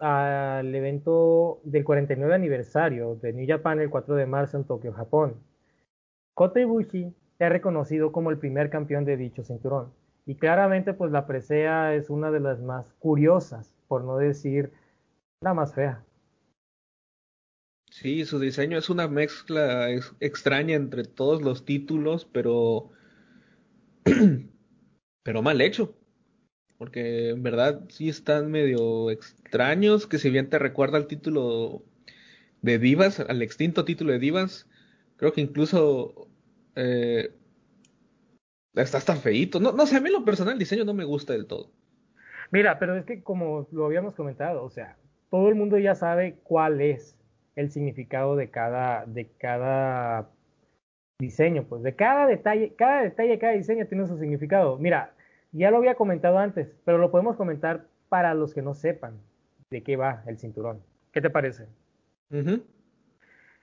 [0.01, 5.37] al evento del 49 aniversario de New Japan el 4 de marzo en Tokio, Japón.
[6.35, 9.93] Kota Ibushi es reconocido como el primer campeón de dicho cinturón.
[10.27, 14.73] Y claramente pues la presea es una de las más curiosas, por no decir
[15.41, 16.03] la más fea.
[17.91, 22.91] Sí, su diseño es una mezcla extraña entre todos los títulos, pero
[25.23, 25.95] pero mal hecho.
[26.77, 31.85] Porque en verdad sí están medio extraños, que si bien te recuerda al título
[32.63, 34.67] de Divas, al extinto título de Divas,
[35.17, 36.29] creo que incluso
[36.77, 37.33] eh,
[38.75, 39.61] está hasta feíto.
[39.61, 41.71] No, no sé, a mí lo personal el diseño no me gusta del todo.
[42.51, 44.97] Mira, pero es que como lo habíamos comentado, o sea,
[45.31, 47.17] todo el mundo ya sabe cuál es
[47.57, 50.29] el significado de cada, de cada
[51.19, 54.79] diseño, pues de cada detalle, cada detalle, cada diseño tiene su significado.
[54.79, 55.15] Mira,
[55.53, 59.21] ya lo había comentado antes, pero lo podemos comentar para los que no sepan
[59.71, 60.83] de qué va el cinturón.
[61.13, 61.67] ¿Qué te parece?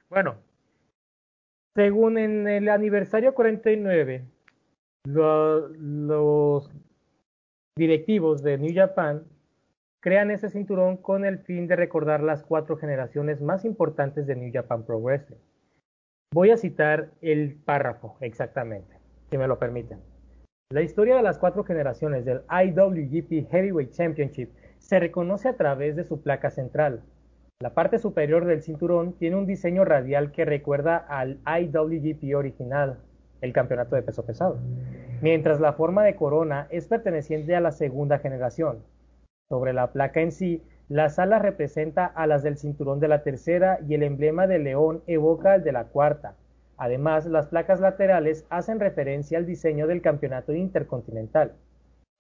[0.10, 0.36] Bueno,
[1.76, 4.26] según en el aniversario 49,
[5.06, 6.70] los
[7.78, 9.24] directivos de New Japan
[10.02, 14.52] crean ese cinturón con el fin de recordar las cuatro generaciones más importantes de New
[14.52, 15.38] Japan Pro Wrestling.
[16.34, 18.98] Voy a citar el párrafo exactamente,
[19.30, 20.00] si me lo permiten.
[20.72, 24.50] La historia de las cuatro generaciones del IWGP Heavyweight Championship
[24.80, 27.04] se reconoce a través de su placa central.
[27.62, 32.98] La parte superior del cinturón tiene un diseño radial que recuerda al IWGP original,
[33.42, 34.58] el campeonato de peso pesado,
[35.22, 38.80] mientras la forma de corona es perteneciente a la segunda generación,
[39.52, 43.80] sobre la placa en sí, la sala representa a las del cinturón de la tercera
[43.88, 46.36] y el emblema del león evoca al de la cuarta.
[46.78, 51.52] Además, las placas laterales hacen referencia al diseño del campeonato intercontinental.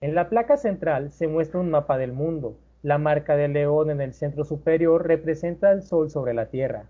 [0.01, 2.57] En la placa central se muestra un mapa del mundo.
[2.83, 6.85] La marca del león en el centro superior representa el sol sobre la tierra.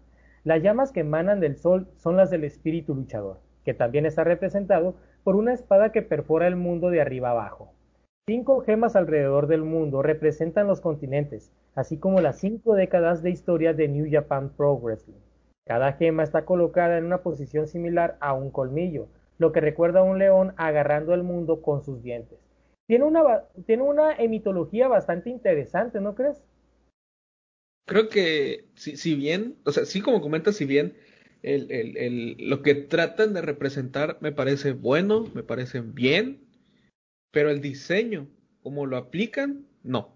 [0.46, 4.96] Las llamas que emanan del sol son las del espíritu luchador, que también está representado
[5.26, 7.74] por una espada que perfora el mundo de arriba abajo.
[8.26, 13.74] Cinco gemas alrededor del mundo representan los continentes, así como las cinco décadas de historia
[13.74, 15.20] de New Japan Pro Wrestling.
[15.68, 20.04] Cada gema está colocada en una posición similar a un colmillo, lo que recuerda a
[20.04, 22.40] un león agarrando el mundo con sus dientes.
[22.92, 26.44] Tiene una, tiene una emitología bastante interesante, ¿no crees?
[27.88, 30.98] Creo que si, bien, o sea, sí como comentas, si bien
[31.42, 36.42] el, el, lo que tratan de representar me parece bueno, me parece bien,
[37.32, 38.28] pero el diseño,
[38.62, 40.10] como lo aplican, no.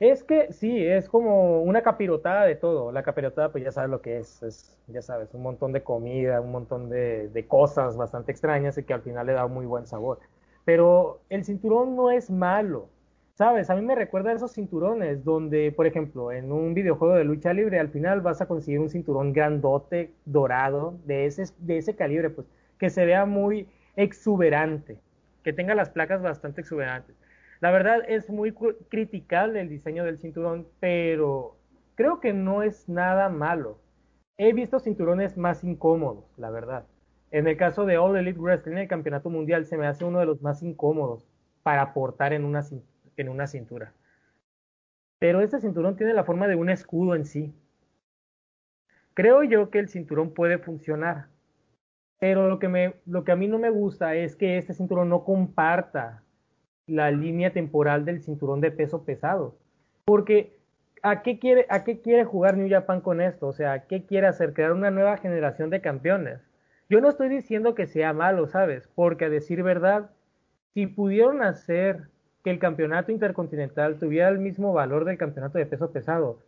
[0.00, 2.92] Es que sí, es como una capirotada de todo.
[2.92, 6.42] La capirotada, pues ya sabes lo que es, es ya sabes, un montón de comida,
[6.42, 9.86] un montón de, de, cosas bastante extrañas y que al final le da muy buen
[9.86, 10.20] sabor.
[10.64, 12.88] Pero el cinturón no es malo.
[13.34, 13.68] ¿Sabes?
[13.68, 17.52] A mí me recuerda a esos cinturones donde, por ejemplo, en un videojuego de lucha
[17.52, 22.30] libre, al final vas a conseguir un cinturón grandote, dorado, de ese, de ese calibre,
[22.30, 22.46] pues,
[22.78, 25.00] que se vea muy exuberante,
[25.42, 27.16] que tenga las placas bastante exuberantes.
[27.60, 28.54] La verdad es muy
[28.88, 31.56] criticable el diseño del cinturón, pero
[31.96, 33.78] creo que no es nada malo.
[34.36, 36.86] He visto cinturones más incómodos, la verdad.
[37.34, 40.26] En el caso de All Elite Wrestling, el campeonato mundial se me hace uno de
[40.26, 41.26] los más incómodos
[41.64, 42.62] para portar en una,
[43.48, 43.92] cintura.
[45.18, 47.52] Pero este cinturón tiene la forma de un escudo en sí.
[49.14, 51.26] Creo yo que el cinturón puede funcionar,
[52.20, 55.08] pero lo que, me, lo que a mí no me gusta es que este cinturón
[55.08, 56.22] no comparta
[56.86, 59.58] la línea temporal del cinturón de peso pesado.
[60.04, 60.56] Porque,
[61.02, 63.48] ¿a qué quiere, a qué quiere jugar New Japan con esto?
[63.48, 64.52] O sea, ¿qué quiere hacer?
[64.52, 66.53] Crear una nueva generación de campeones.
[66.94, 68.88] Yo no estoy diciendo que sea malo, ¿sabes?
[68.94, 70.12] Porque a decir verdad,
[70.74, 72.06] si pudieron hacer
[72.44, 76.38] que el campeonato intercontinental tuviera el mismo valor del campeonato de peso pesado.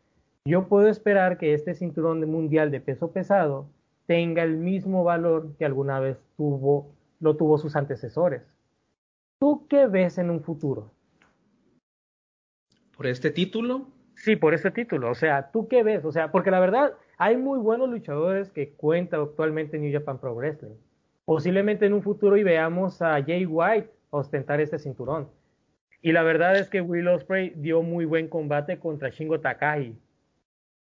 [0.44, 3.68] Yo puedo esperar que este cinturón mundial de peso pesado
[4.06, 8.42] tenga el mismo valor que alguna vez tuvo, lo tuvo sus antecesores.
[9.40, 10.92] ¿Tú qué ves en un futuro?
[12.96, 13.88] ¿Por este título?
[14.14, 15.10] Sí, por este título.
[15.10, 16.04] O sea, ¿tú qué ves?
[16.04, 20.20] O sea, porque la verdad, hay muy buenos luchadores que cuentan actualmente en New Japan
[20.20, 20.74] Pro Wrestling.
[21.24, 25.28] Posiblemente en un futuro y veamos a Jay White ostentar este cinturón.
[26.02, 29.96] Y la verdad es que Will Ospreay dio muy buen combate contra Shingo Takagi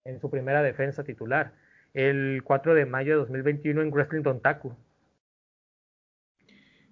[0.04, 1.52] en su primera defensa titular,
[1.92, 4.74] el 4 de mayo de 2021 en Wrestling Dontaku.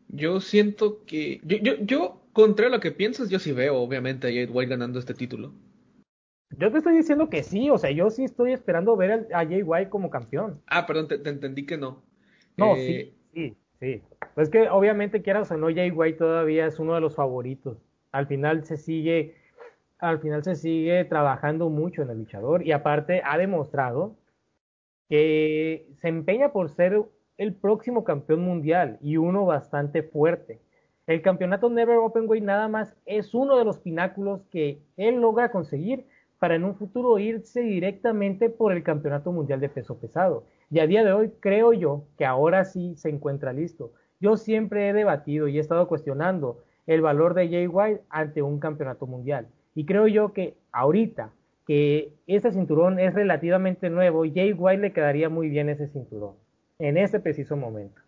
[0.09, 1.41] Yo siento que.
[1.45, 4.99] Yo, yo, yo, contra lo que piensas, yo sí veo, obviamente, a Jade White ganando
[4.99, 5.53] este título.
[6.59, 9.63] Yo te estoy diciendo que sí, o sea, yo sí estoy esperando ver a Jay
[9.63, 10.61] White como campeón.
[10.67, 12.03] Ah, perdón, te, entendí que no.
[12.57, 14.03] No, sí, eh, sí, sí.
[14.35, 17.79] Pues que obviamente quieras o no, Jay White todavía es uno de los favoritos
[18.13, 19.37] al final se sigue,
[19.99, 24.17] al final se sigue trabajando mucho en el luchador y aparte ha demostrado
[25.09, 27.03] que se empeña por ser
[27.37, 30.61] el próximo campeón mundial y uno bastante fuerte.
[31.07, 35.51] El campeonato Never Open Way nada más es uno de los pináculos que él logra
[35.51, 36.07] conseguir
[36.41, 40.47] para en un futuro irse directamente por el campeonato mundial de peso pesado.
[40.71, 43.93] Y a día de hoy creo yo que ahora sí se encuentra listo.
[44.21, 48.59] Yo siempre he debatido y he estado cuestionando el valor de Jay White ante un
[48.59, 49.49] campeonato mundial.
[49.75, 51.31] Y creo yo que ahorita
[51.67, 56.37] que este cinturón es relativamente nuevo, Jay White le quedaría muy bien ese cinturón,
[56.79, 58.01] en ese preciso momento.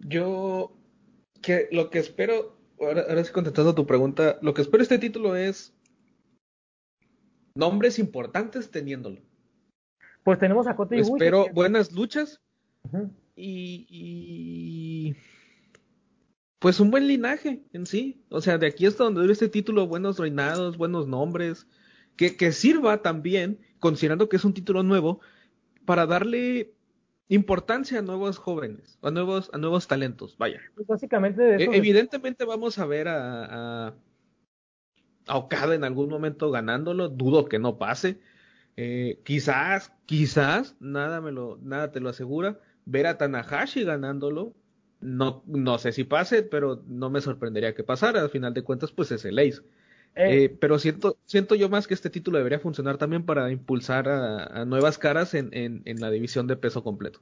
[0.00, 0.72] Yo,
[1.42, 5.36] que lo que espero, ahora, ahora sí contestando tu pregunta, lo que espero este título
[5.36, 5.77] es
[7.54, 9.20] nombres importantes teniéndolo.
[10.24, 12.40] Pues tenemos a Kota Espero buenas luchas
[13.34, 15.14] y
[16.58, 18.24] pues un buen linaje en sí.
[18.30, 21.66] O sea, de aquí hasta donde dure este título, buenos reinados, buenos nombres,
[22.16, 25.20] que, que sirva también, considerando que es un título nuevo,
[25.84, 26.74] para darle
[27.28, 30.60] importancia a nuevos jóvenes, a nuevos, a nuevos talentos, vaya.
[30.74, 33.94] Pues básicamente de eso e, Evidentemente vamos a ver a, a,
[35.36, 38.18] Okada en algún momento ganándolo, dudo que no pase.
[38.76, 44.54] Eh, quizás, quizás, nada me lo, nada te lo asegura, ver a Tanahashi ganándolo,
[45.00, 48.20] no, no sé si pase, pero no me sorprendería que pasara.
[48.20, 49.62] Al final de cuentas, pues es el Ace.
[50.14, 50.44] Eh.
[50.44, 54.64] Eh, pero siento, siento yo más que este título debería funcionar también para impulsar a,
[54.64, 57.20] nuevas caras en, en, la división de peso completo.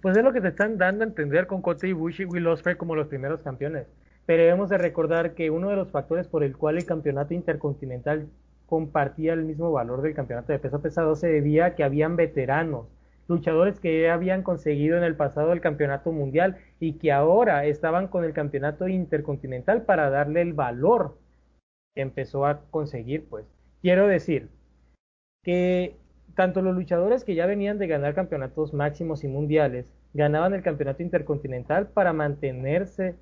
[0.00, 2.76] Pues es lo que te están dando a entender con Kota Ibushi y Will Ospreay
[2.76, 3.86] como los primeros campeones.
[4.26, 8.28] Pero debemos de recordar que uno de los factores por el cual el campeonato intercontinental
[8.66, 12.86] compartía el mismo valor del campeonato de peso pesado se debía a que habían veteranos
[13.28, 18.24] luchadores que habían conseguido en el pasado el campeonato mundial y que ahora estaban con
[18.24, 21.16] el campeonato intercontinental para darle el valor
[21.94, 23.46] que empezó a conseguir, pues.
[23.80, 24.48] Quiero decir
[25.42, 25.96] que
[26.34, 31.02] tanto los luchadores que ya venían de ganar campeonatos máximos y mundiales ganaban el campeonato
[31.02, 33.16] intercontinental para mantenerse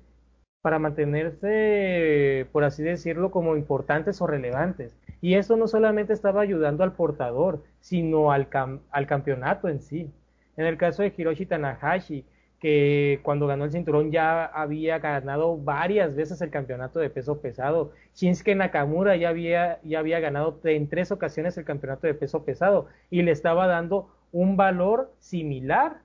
[0.61, 4.95] para mantenerse, por así decirlo, como importantes o relevantes.
[5.21, 8.47] Y eso no solamente estaba ayudando al portador, sino al,
[8.91, 10.11] al campeonato en sí.
[10.57, 12.25] En el caso de Hiroshi Tanahashi,
[12.61, 17.91] que cuando ganó el cinturón ya había ganado varias veces el campeonato de peso pesado.
[18.13, 22.85] Shinsuke Nakamura ya había, ya había ganado en tres ocasiones el campeonato de peso pesado
[23.09, 26.01] y le estaba dando un valor similar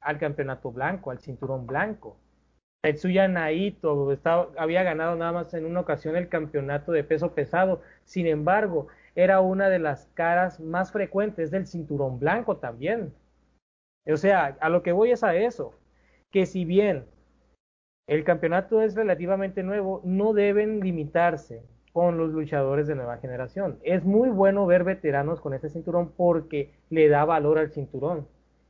[0.00, 2.16] al campeonato blanco, al cinturón blanco.
[2.82, 4.16] Tetsuya Naito
[4.56, 9.40] había ganado nada más en una ocasión el campeonato de peso pesado, sin embargo, era
[9.40, 13.12] una de las caras más frecuentes del cinturón blanco también.
[14.06, 15.74] O sea, a lo que voy es a eso,
[16.30, 17.04] que si bien
[18.06, 21.62] el campeonato es relativamente nuevo, no deben limitarse
[21.92, 23.78] con los luchadores de nueva generación.
[23.82, 28.26] Es muy bueno ver veteranos con este cinturón porque le da valor al cinturón.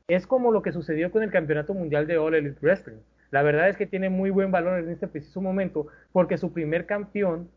[0.07, 2.99] Es como lo que sucedió con el Campeonato Mundial de All Elite Wrestling.
[3.31, 6.85] La verdad es que tiene muy buen valor en este preciso momento porque su primer
[6.85, 7.49] campeón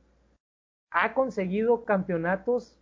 [0.91, 2.79] ha conseguido campeonatos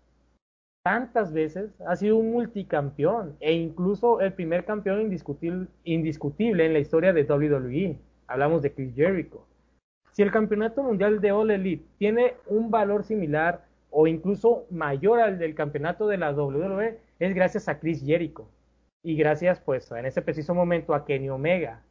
[0.85, 7.13] tantas veces, ha sido un multicampeón e incluso el primer campeón indiscutible, en la historia
[7.13, 7.99] de WWE.
[8.27, 9.47] Hablamos de Chris Jericho.
[10.11, 15.39] Si el campeonato mundial de All Elite tiene un valor similar o incluso mayor al
[15.39, 18.47] del campeonato de la WWE, es gracias a Chris Jericho.
[19.03, 21.83] Y gracias, pues, en ese preciso momento a Kenny Omega.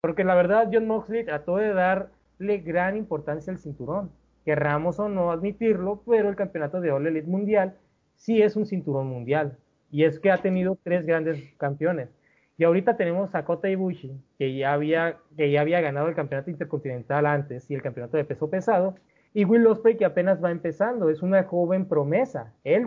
[0.00, 4.10] Porque la verdad, John Moxley trató de darle gran importancia al cinturón.
[4.44, 7.76] Querramos o no admitirlo, pero el campeonato de All Elite Mundial
[8.16, 9.58] sí es un cinturón mundial.
[9.90, 12.08] Y es que ha tenido tres grandes campeones.
[12.56, 16.50] Y ahorita tenemos a Kota Ibushi, que ya había, que ya había ganado el campeonato
[16.50, 18.94] intercontinental antes y el campeonato de peso pesado.
[19.32, 22.52] Y Will Ospreay, que apenas va empezando, es una joven promesa.
[22.64, 22.86] Él,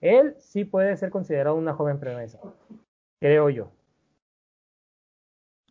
[0.00, 2.38] él sí puede ser considerado una joven promesa,
[3.20, 3.70] creo yo.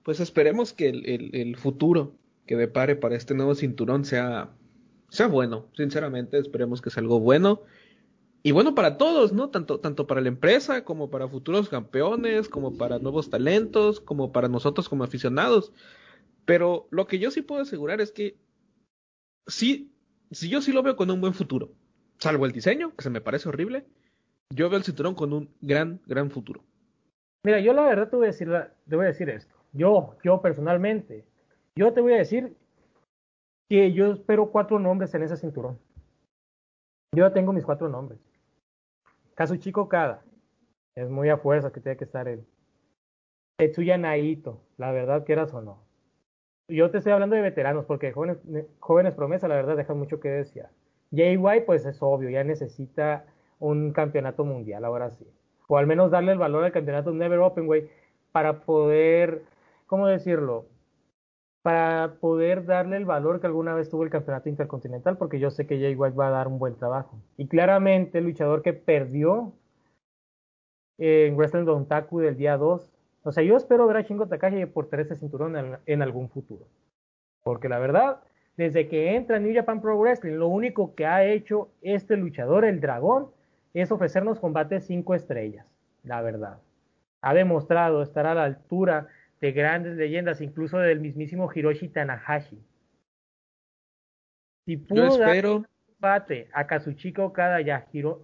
[0.04, 4.52] Pues esperemos que el, el, futuro que depare para este nuevo cinturón sea,
[5.10, 5.68] sea bueno.
[5.76, 7.62] Sinceramente, esperemos que sea algo bueno
[8.46, 9.50] y bueno para todos, ¿no?
[9.50, 14.50] Tanto, tanto para la empresa como para futuros campeones, como para nuevos talentos, como para
[14.50, 15.72] nosotros como aficionados.
[16.44, 18.36] Pero lo que yo sí puedo asegurar es que
[19.48, 19.94] sí,
[20.32, 21.72] sí yo sí lo veo con un buen futuro.
[22.18, 23.86] Salvo el diseño, que se me parece horrible,
[24.50, 26.66] yo veo el cinturón con un gran, gran futuro.
[27.46, 28.50] Mira, yo la verdad te voy a decir,
[28.88, 29.53] te voy a decir esto.
[29.74, 31.26] Yo, yo personalmente,
[31.76, 32.56] yo te voy a decir
[33.70, 35.80] que yo espero cuatro nombres en ese cinturón.
[37.16, 38.20] Yo tengo mis cuatro nombres.
[39.36, 40.24] Kazuchiko Kada.
[40.96, 42.46] Es muy a fuerza que tiene que estar él.
[43.58, 45.80] Tetsuya Naito, la verdad que eras o no.
[46.68, 48.38] Yo te estoy hablando de veteranos, porque jóvenes,
[48.80, 50.66] jóvenes promesas, la verdad, dejan mucho que decir.
[51.12, 53.26] JY, pues es obvio, ya necesita
[53.60, 55.28] un campeonato mundial, ahora sí.
[55.68, 57.90] O al menos darle el valor al campeonato Never Open, güey,
[58.32, 59.44] para poder,
[59.86, 60.66] ¿cómo decirlo?
[61.62, 65.66] Para poder darle el valor que alguna vez tuvo el campeonato intercontinental, porque yo sé
[65.66, 67.18] que Jay White va a dar un buen trabajo.
[67.38, 69.54] Y claramente el luchador que perdió
[70.98, 72.92] en Wrestling Dontaku del día 2.
[73.24, 74.28] O sea, yo espero ver a Shingo
[74.74, 76.68] por ese cinturón en, algún futuro.
[77.44, 78.22] Porque la verdad,
[78.58, 82.66] desde que entra en New Japan Pro Wrestling, lo único que ha hecho este luchador,
[82.66, 83.30] el dragón,
[83.74, 85.68] es ofrecernos combates 5 estrellas.
[86.04, 86.60] La verdad.
[87.22, 89.08] Ha demostrado estar a la altura
[89.44, 92.64] de grandes leyendas, incluso del mismísimo Hiroshi Tanahashi.
[94.66, 95.60] Si pudo Yo espero...
[95.60, 97.70] dar combate a Kazuchika Okada y,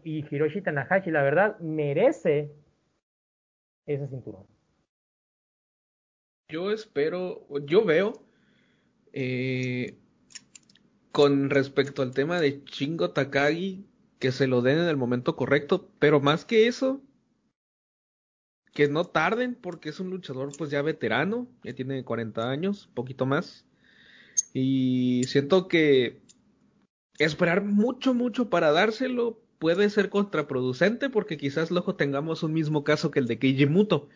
[0.06, 2.54] y Hiroshi Tanahashi, la verdad, merece
[3.86, 4.48] ese cinturón.
[6.48, 8.14] Yo espero, yo veo,
[9.12, 9.98] eh,
[11.12, 13.86] con respecto al tema de Shingo Takagi,
[14.20, 17.02] que se lo den en el momento correcto, pero más que eso,
[18.80, 23.26] que no tarden porque es un luchador pues ya veterano, ya tiene 40 años, poquito
[23.26, 23.66] más.
[24.54, 26.22] Y siento que
[27.18, 33.12] esperar mucho, mucho para dárselo puede ser contraproducente porque quizás luego tengamos un mismo caso
[33.12, 34.08] que el de Keiji Muto.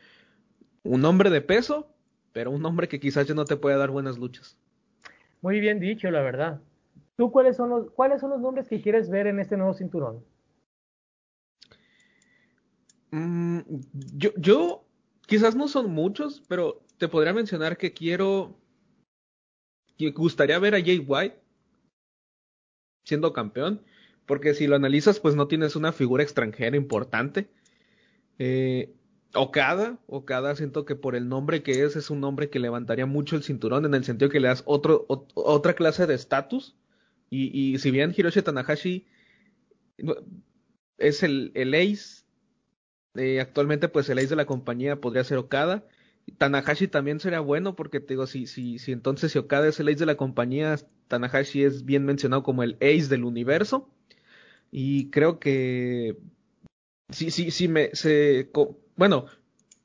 [0.84, 1.89] Un hombre de peso,
[2.32, 4.57] pero un hombre que quizás ya no te puede dar buenas luchas.
[5.41, 6.61] Muy bien dicho, la verdad.
[7.18, 10.24] ¿Tú cuáles son los, cuáles son los nombres que quieres ver en este nuevo cinturón?
[13.14, 13.59] Mm,
[14.18, 14.88] yo, yo,
[15.28, 18.57] quizás no son muchos, pero te podría mencionar que quiero,
[19.99, 21.39] que gustaría ver a Jay White
[23.05, 23.84] siendo campeón,
[24.26, 27.51] porque si lo analizas, pues no tienes una figura extranjera importante.
[28.39, 28.95] Eh,
[29.36, 33.36] Okada, Okada siento que por el nombre que es, es un nombre que levantaría mucho
[33.36, 35.05] el cinturón en el sentido que le das otro,
[35.36, 36.76] otra clase de estatus.
[37.30, 39.05] Y, y, si bien Hiroshi Tanahashi
[40.97, 42.22] es el, el ace
[43.16, 45.86] eh, actualmente, pues el ace de la compañía podría ser Okada.
[46.38, 49.89] Tanahashi también sería bueno porque te digo, si, si, si entonces si Okada es el
[49.89, 53.89] ace de la compañía, Tanahashi es bien mencionado como el ace del universo.
[54.72, 56.18] Y creo que
[57.09, 57.91] sí, sí, sí me,
[58.95, 59.26] bueno,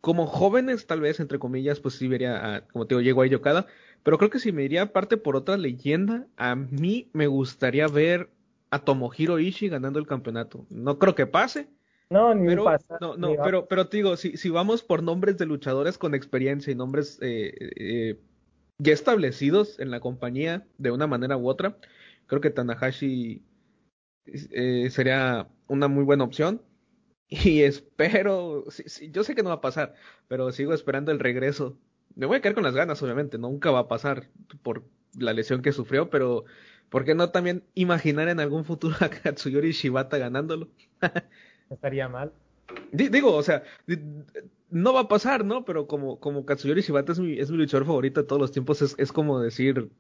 [0.01, 3.37] como jóvenes tal vez, entre comillas, pues sí vería, a, como te digo, llego a
[3.37, 3.67] Okada.
[4.03, 8.31] Pero creo que si me iría aparte por otra leyenda, a mí me gustaría ver
[8.71, 10.67] a Tomohiro Ishii ganando el campeonato.
[10.71, 11.69] No creo que pase,
[12.11, 12.99] no, ni pero, pasa.
[13.01, 16.73] No, no, pero, pero te digo, si, si vamos por nombres de luchadores con experiencia
[16.73, 18.21] y nombres eh, eh,
[18.79, 21.77] ya establecidos en la compañía de una manera u otra,
[22.27, 23.43] creo que Tanahashi
[24.27, 26.63] eh, sería una muy buena opción.
[27.31, 28.65] Y espero,
[29.13, 29.95] yo sé que no va a pasar,
[30.29, 31.77] pero sigo esperando el regreso
[32.19, 34.29] me voy a quedar con las ganas, obviamente, nunca va a pasar
[34.63, 34.85] por
[35.17, 36.45] la lesión que sufrió, pero
[36.89, 40.69] ¿por qué no también imaginar en algún futuro a Katsuyori Shibata ganándolo?
[41.71, 42.33] Estaría mal.
[42.93, 43.63] digo, o sea,
[44.71, 45.65] no va a pasar, ¿no?
[45.65, 48.83] Pero como, como Katsuyori Shibata es mi, es mi luchador favorito de todos los tiempos,
[48.83, 49.91] es, es como decir,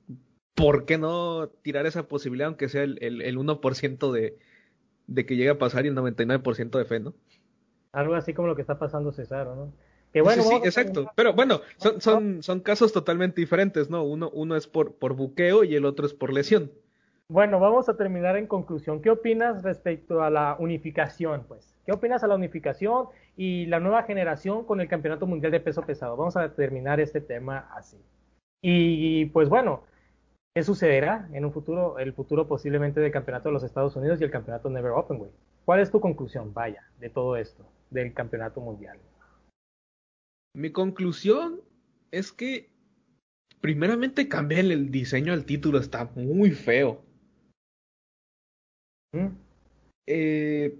[0.54, 4.38] ¿por qué no tirar esa posibilidad, aunque sea el, el, el 1% de,
[5.06, 7.14] de que llegue a pasar y el 99% de fe, ¿no?
[7.92, 9.72] Algo así como lo que está pasando César, ¿no?
[10.12, 11.10] Que bueno, sí, sí exacto.
[11.14, 14.04] Pero bueno, son, son, son casos totalmente diferentes, ¿no?
[14.04, 16.70] Uno, uno es por, por buqueo y el otro es por lesión.
[17.30, 19.02] Bueno, vamos a terminar en conclusión.
[19.02, 21.76] ¿Qué opinas respecto a la unificación, pues?
[21.84, 25.82] ¿Qué opinas a la unificación y la nueva generación con el Campeonato Mundial de Peso
[25.82, 26.16] Pesado?
[26.16, 27.98] Vamos a terminar este tema así.
[28.62, 29.84] Y pues bueno,
[30.54, 34.24] ¿qué sucederá en un futuro, el futuro posiblemente del Campeonato de los Estados Unidos y
[34.24, 35.34] el Campeonato Never Openweight?
[35.66, 38.98] ¿Cuál es tu conclusión, vaya, de todo esto, del Campeonato Mundial?
[40.54, 41.60] Mi conclusión
[42.10, 42.70] es que,
[43.60, 47.06] primeramente, cambiar el diseño del título está muy feo.
[50.06, 50.78] Eh,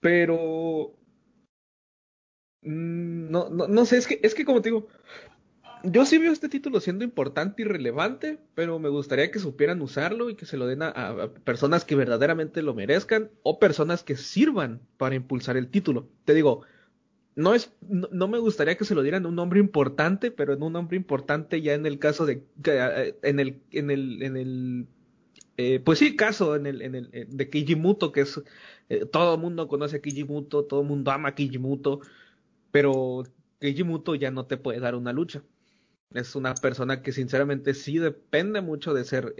[0.00, 0.96] pero
[2.62, 4.88] mm, no, no, no sé, es que, es que como te digo,
[5.84, 10.30] yo sí veo este título siendo importante y relevante, pero me gustaría que supieran usarlo
[10.30, 14.80] y que se lo den a, personas que verdaderamente lo merezcan o personas que sirvan
[14.96, 16.08] para impulsar el título.
[16.24, 16.62] Te digo,
[17.34, 20.62] no es, no, me gustaría que se lo dieran a un hombre importante, pero en
[20.62, 24.86] un hombre importante ya en el caso de, eh, en el, en el, en el,
[25.56, 28.40] eh, pues sí, caso en el, en el, eh, de Kijimuto, que es,
[29.10, 32.00] todo el mundo conoce a Kijimuto, todo el mundo ama a Kijimuto,
[32.70, 33.24] pero
[33.60, 35.42] Kijimuto ya no te puede dar una lucha.
[36.14, 39.34] Es una persona que sinceramente sí depende mucho de ser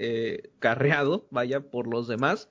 [0.58, 2.48] carreado, vaya, por los demás,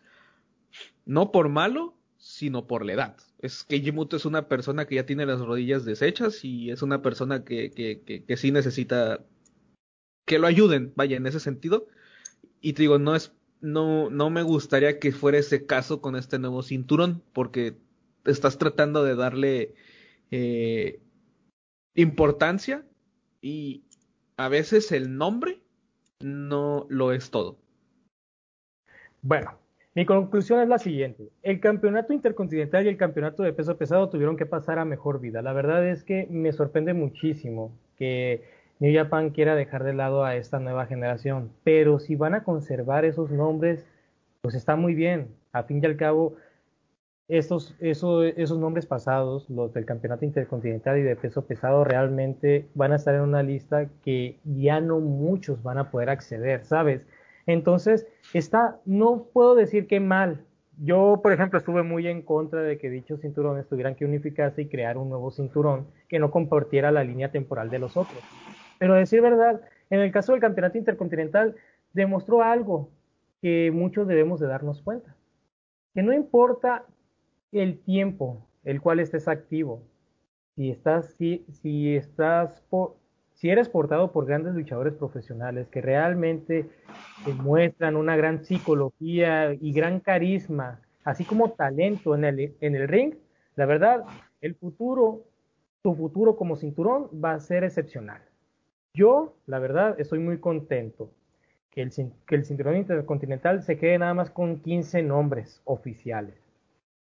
[1.05, 3.17] no por malo, sino por la edad.
[3.39, 7.01] Es que Jimuto es una persona que ya tiene las rodillas deshechas y es una
[7.01, 9.25] persona que, que, que, sí necesita
[10.25, 11.87] que lo ayuden, vaya, en ese sentido.
[12.61, 16.39] Y te digo, no es, no, no me gustaría que fuera ese caso con este
[16.39, 17.77] nuevo cinturón, porque
[18.25, 19.73] estás tratando de darle
[20.31, 20.99] eh,
[21.95, 22.85] importancia
[23.41, 23.83] y
[24.37, 25.61] a veces el nombre
[26.19, 27.57] no lo es todo.
[29.21, 29.57] Bueno,
[29.93, 31.29] mi conclusión es la siguiente.
[31.43, 35.41] El campeonato intercontinental y el campeonato de peso pesado tuvieron que pasar a mejor vida.
[35.41, 40.35] La verdad es que me sorprende muchísimo que New Japan quiera dejar de lado a
[40.35, 41.51] esta nueva generación.
[41.63, 43.85] Pero si van a conservar esos nombres,
[44.41, 45.27] pues está muy bien.
[45.53, 46.33] A fin y al cabo,
[47.27, 52.91] estos, esos, esos nombres pasados, los del campeonato intercontinental y de peso pesado, realmente van
[52.91, 57.05] a estar en una lista que ya no muchos van a poder acceder, ¿sabes?
[57.45, 60.43] Entonces, está, no puedo decir que mal.
[60.83, 64.69] Yo, por ejemplo, estuve muy en contra de que dichos cinturones tuvieran que unificarse y
[64.69, 68.23] crear un nuevo cinturón que no compartiera la línea temporal de los otros.
[68.81, 69.61] Pero a decir verdad,
[69.91, 71.55] en el caso del campeonato intercontinental,
[71.93, 72.89] demostró algo
[73.39, 75.15] que muchos debemos de darnos cuenta.
[75.93, 76.85] Que no importa
[77.51, 79.83] el tiempo el cual estés activo,
[80.55, 82.63] si estás, si, si estás
[83.35, 86.67] si eres portado por grandes luchadores profesionales que realmente
[87.23, 93.13] demuestran una gran psicología y gran carisma, así como talento en el, en el ring,
[93.55, 94.05] la verdad,
[94.41, 95.21] el futuro,
[95.83, 98.23] tu futuro como cinturón va a ser excepcional.
[98.93, 101.11] Yo, la verdad, estoy muy contento
[101.71, 101.91] que el,
[102.25, 106.35] que el cinturón intercontinental se quede nada más con 15 nombres oficiales.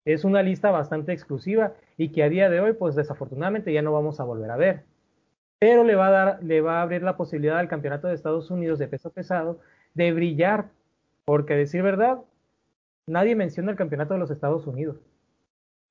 [0.04, 3.92] Es una lista bastante exclusiva y que a día de hoy, pues desafortunadamente ya no
[3.92, 4.84] vamos a volver a ver
[5.62, 8.50] pero le va a dar, le va a abrir la posibilidad al campeonato de Estados
[8.50, 9.60] Unidos de peso pesado
[9.94, 10.70] de brillar,
[11.24, 12.18] porque a decir verdad,
[13.06, 14.96] nadie menciona el campeonato de los Estados Unidos.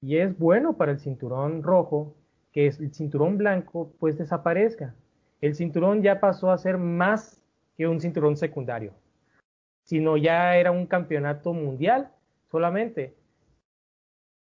[0.01, 2.13] Y es bueno para el cinturón rojo
[2.51, 4.93] que el cinturón blanco pues desaparezca.
[5.41, 7.41] El cinturón ya pasó a ser más
[7.76, 8.93] que un cinturón secundario,
[9.84, 12.11] sino ya era un campeonato mundial
[12.51, 13.15] solamente,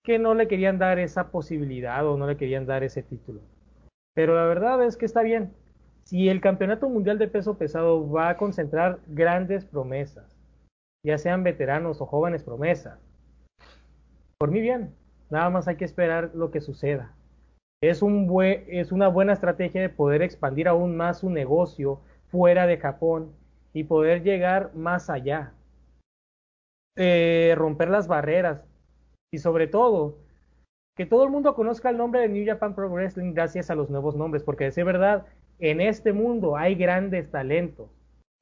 [0.03, 3.41] que no le querían dar esa posibilidad o no le querían dar ese título.
[4.13, 5.53] Pero la verdad es que está bien.
[6.03, 10.37] Si el Campeonato Mundial de Peso Pesado va a concentrar grandes promesas,
[11.03, 12.99] ya sean veteranos o jóvenes promesas,
[14.37, 14.93] por mí bien,
[15.29, 17.13] nada más hay que esperar lo que suceda.
[17.81, 18.29] Es, un
[18.67, 23.33] es una buena estrategia de poder expandir aún más su negocio fuera de Japón
[23.73, 25.53] y poder llegar más allá.
[26.95, 28.63] Eh, romper las barreras
[29.31, 30.19] y sobre todo
[30.95, 33.89] que todo el mundo conozca el nombre de New Japan Pro Wrestling gracias a los
[33.89, 35.25] nuevos nombres, porque de ser verdad,
[35.59, 37.89] en este mundo hay grandes talentos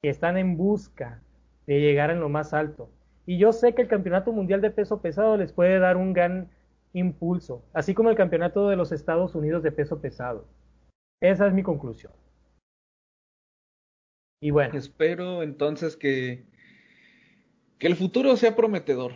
[0.02, 1.22] que están en busca
[1.66, 2.90] de llegar en lo más alto.
[3.24, 6.48] Y yo sé que el Campeonato Mundial de Peso Pesado les puede dar un gran
[6.92, 10.46] impulso, así como el Campeonato de los Estados Unidos de Peso Pesado.
[11.20, 12.12] Esa es mi conclusión.
[14.42, 14.76] Y bueno.
[14.76, 16.44] Espero entonces que,
[17.78, 19.12] que el futuro sea prometedor.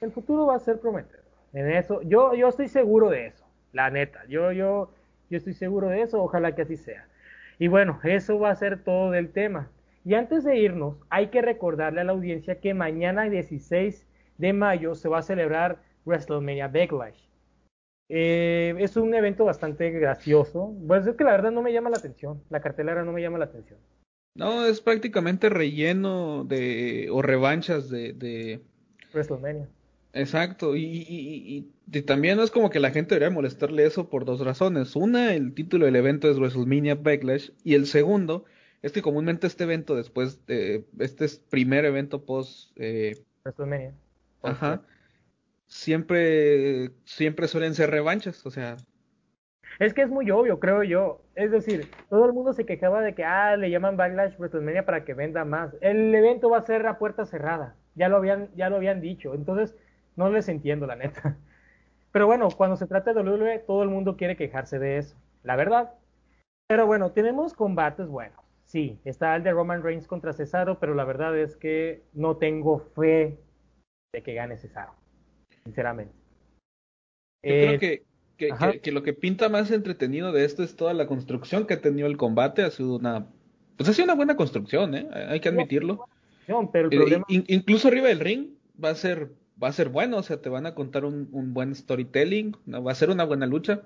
[0.00, 1.24] El futuro va a ser prometedor.
[1.52, 4.24] En eso, yo, yo estoy seguro de eso, la neta.
[4.28, 4.94] Yo, yo,
[5.28, 7.06] yo estoy seguro de eso, ojalá que así sea.
[7.58, 9.68] Y bueno, eso va a ser todo del tema.
[10.04, 14.06] Y antes de irnos, hay que recordarle a la audiencia que mañana 16
[14.38, 17.18] de mayo se va a celebrar WrestleMania Backlash.
[18.08, 20.74] Eh, es un evento bastante gracioso.
[20.86, 22.42] Pues es que la verdad no me llama la atención.
[22.50, 23.78] La cartelera no me llama la atención.
[24.34, 28.60] No, es prácticamente relleno de o revanchas de, de...
[29.12, 29.68] WrestleMania.
[30.12, 34.40] Exacto, y, y, también no es como que la gente debería molestarle eso por dos
[34.40, 34.96] razones.
[34.96, 38.44] Una, el título del evento es WrestleMania Backlash, y el segundo,
[38.82, 43.94] es que comúnmente este evento después de este primer evento post eh, WrestleMania.
[44.42, 44.82] Ajá.
[45.70, 48.76] Siempre, siempre suelen ser revanchas, o sea.
[49.78, 51.22] Es que es muy obvio, creo yo.
[51.36, 55.04] Es decir, todo el mundo se quejaba de que, ah, le llaman Backlash WrestleMania para
[55.04, 55.74] que venda más.
[55.80, 57.76] El evento va a ser a puerta cerrada.
[57.94, 59.32] Ya lo habían, ya lo habían dicho.
[59.32, 59.76] Entonces,
[60.16, 61.36] no les entiendo, la neta.
[62.12, 65.54] Pero bueno, cuando se trata de WWE, todo el mundo quiere quejarse de eso, la
[65.54, 65.94] verdad.
[66.66, 68.44] Pero bueno, tenemos combates buenos.
[68.64, 72.80] Sí, está el de Roman Reigns contra Cesaro, pero la verdad es que no tengo
[72.80, 73.38] fe
[74.12, 74.94] de que gane Cesaro,
[75.64, 76.12] sinceramente.
[77.42, 78.02] Yo creo que,
[78.82, 82.06] que, lo que pinta más entretenido de esto es toda la construcción que ha tenido
[82.06, 82.62] el combate.
[82.62, 83.26] Ha sido una.
[83.76, 85.08] Pues ha sido una buena construcción, ¿eh?
[85.28, 86.06] Hay que admitirlo.
[86.72, 88.48] Pero el eh, incluso arriba del ring
[88.82, 89.30] va a ser
[89.62, 92.94] va a ser bueno, o sea, te van a contar un, buen storytelling, va a
[92.94, 93.82] ser una buena lucha.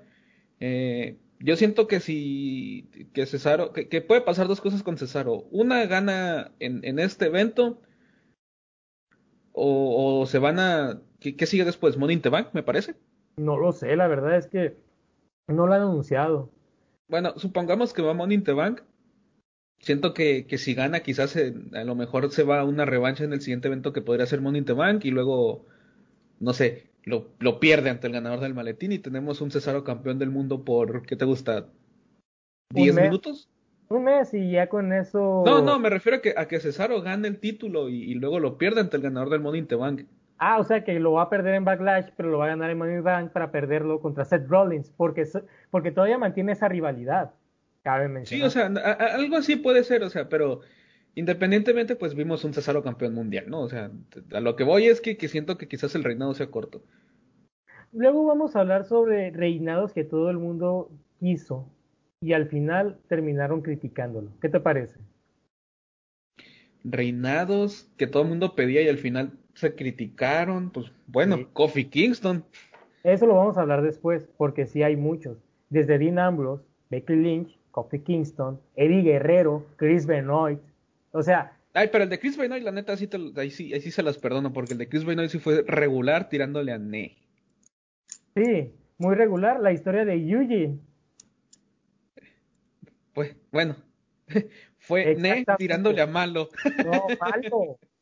[0.59, 5.47] Eh, yo siento que si que Cesaro, que, puede pasar dos cosas con Cesaro.
[5.51, 7.81] Una gana en, este evento
[9.51, 11.01] o, se van a...
[11.19, 11.97] ¿qué, sigue después?
[11.97, 12.95] ¿Money in the Bank, me parece?
[13.37, 14.77] No lo sé, la verdad es que
[15.47, 16.49] no lo han anunciado.
[17.07, 18.81] Bueno, supongamos que va Money in the Bank.
[19.79, 23.33] Siento que, que si gana, quizás a lo mejor se va a una revancha en
[23.33, 25.65] el siguiente evento que podría ser Money in the Bank y luego,
[26.39, 30.17] no sé, lo, lo pierde ante el ganador del maletín y tenemos un Cesaro campeón
[30.17, 31.67] del mundo por, ¿qué te gusta?
[32.73, 33.49] ¿10 minutos?
[33.87, 35.43] Un mes y ya con eso.
[35.45, 38.57] No, no, me refiero a que, a que Cesaro gane el título y, luego lo
[38.57, 40.05] pierde ante el ganador del Money in the Bank.
[40.37, 42.69] Ah, o sea que lo va a perder en Backlash, pero lo va a ganar
[42.69, 45.23] en Money Bank para perderlo contra Seth Rollins, porque,
[45.71, 47.33] porque todavía mantiene esa rivalidad.
[48.23, 50.61] Sí, o sea, algo así puede ser, o sea, pero
[51.13, 53.61] independientemente, pues vimos un Cesaro campeón mundial, ¿no?
[53.61, 53.91] O sea,
[54.33, 56.81] a lo que voy es que, siento que quizás el reinado sea corto.
[57.93, 60.89] Luego vamos a hablar sobre reinados que todo el mundo
[61.19, 61.69] quiso
[62.21, 64.31] y al final terminaron criticándolo.
[64.41, 64.99] ¿Qué te parece?
[66.83, 72.43] Reinados que todo el mundo pedía y al final se criticaron, pues bueno, Kofi Kingston.
[73.03, 75.37] Eso lo vamos a hablar después, porque sí hay muchos.
[75.69, 80.59] Desde Dean Ambrose, Becky Lynch, Kofi Kingston, Eddie Guerrero, Chris Benoit.
[81.11, 81.57] O sea.
[81.73, 84.17] Ay, pero el de Chris Benoit, la neta, sí ahí, sí, ahí sí se las
[84.17, 87.17] perdono, porque el de Chris Benoit sí fue regular tirándole a Ne.
[88.35, 89.59] Sí, muy regular.
[89.61, 90.79] La historia de Yuji.
[93.13, 93.75] Pues, bueno.
[94.77, 96.49] fue Ne tirándole a malo.
[96.83, 97.79] No, malo.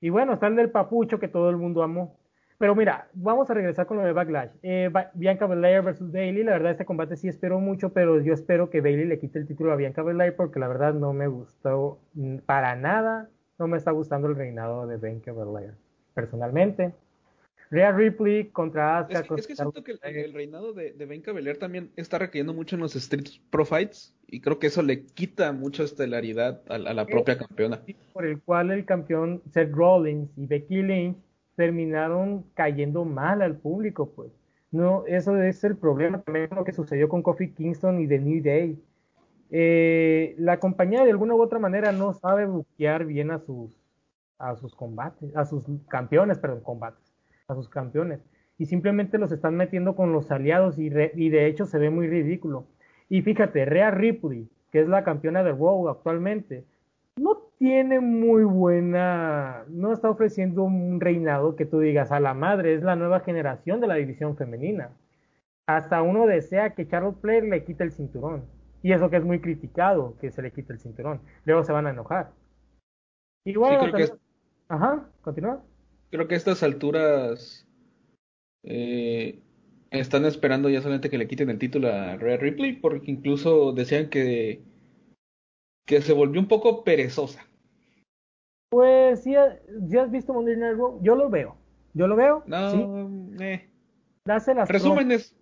[0.00, 2.18] Y bueno, está el del papucho que todo el mundo amó.
[2.58, 4.50] Pero mira, vamos a regresar con lo de Backlash.
[4.62, 8.70] Eh, Bianca Belair versus Bailey, la verdad este combate sí espero mucho, pero yo espero
[8.70, 11.98] que Bailey le quite el título a Bianca Belair porque la verdad no me gustó
[12.46, 13.28] para nada,
[13.58, 15.74] no me está gustando el reinado de Bianca Belair,
[16.14, 16.94] personalmente.
[17.70, 19.34] Rhea Ripley contra Asuka.
[19.36, 22.82] Es que, siento que el, reinado de, de Bianca Belair también está requiriendo mucho en
[22.82, 27.06] los Street Pro Fights y creo que eso le quita mucha estelaridad a, a la
[27.06, 27.80] propia campeona.
[28.12, 31.16] Por el cual el campeón Seth Rollins y Becky Lynch
[31.56, 34.30] terminaron cayendo mal al público, pues.
[34.70, 38.42] No, eso es el problema también lo que sucedió con Kofi Kingston y The New
[38.42, 38.78] Day.
[39.50, 43.70] Eh, la compañía de alguna u otra manera no sabe buquear bien a sus
[44.38, 47.05] a sus combates, a sus campeones, perdón, combates,
[47.48, 48.20] a sus campeones.
[48.58, 52.08] Y simplemente los están metiendo con los aliados y, y de hecho se ve muy
[52.08, 52.66] ridículo.
[53.08, 56.64] Y fíjate, Rhea Ripley, que es la campeona de Raw actualmente,
[57.16, 62.74] no tiene muy buena, no está ofreciendo un reinado que tú digas a la madre,
[62.74, 64.90] es la nueva generación de la división femenina.
[65.66, 68.44] Hasta uno desea que Charlotte Flair le quite el cinturón.
[68.82, 71.20] Y eso que es muy criticado, que se le quite el cinturón.
[71.44, 72.30] Luego se van a enojar.
[73.44, 73.92] Igual,
[74.68, 75.62] ajá, continúa.
[76.16, 77.68] Creo que a estas alturas
[78.62, 79.38] eh,
[79.90, 84.08] están esperando ya solamente que le quiten el título a Rhea Ripley, porque incluso decían
[84.08, 84.62] que
[85.84, 87.46] que se volvió un poco perezosa.
[88.70, 89.34] Pues sí,
[89.88, 91.00] ¿ya has visto Monday Night Raw?
[91.02, 91.56] Yo lo veo.
[91.92, 92.44] Yo lo veo.
[92.46, 93.44] No, ¿sí?
[93.44, 93.68] eh.
[94.24, 95.36] Hace las Resúmenes.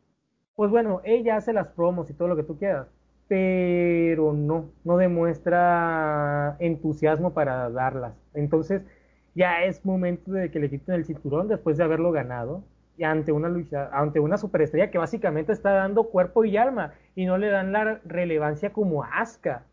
[0.57, 2.89] Pues bueno, ella hace las promos y todo lo que tú quieras.
[3.29, 8.15] pero no, no demuestra entusiasmo para darlas.
[8.35, 8.83] Entonces,
[9.35, 12.65] ya es momento de que le quiten el cinturón después de haberlo ganado
[12.97, 17.27] y ante una lucha, ante una superestrella que básicamente está dando cuerpo y alma y
[17.27, 19.65] no le dan la relevancia como Asuka.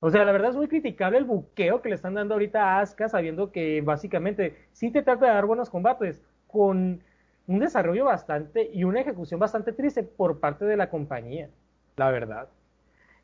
[0.00, 2.80] O sea, la verdad es muy criticable el buqueo que le están dando ahorita a
[2.80, 7.02] Asuka, sabiendo que básicamente sí te trata de dar buenos combates, con
[7.46, 11.50] un desarrollo bastante y una ejecución bastante triste por parte de la compañía,
[11.96, 12.48] la verdad.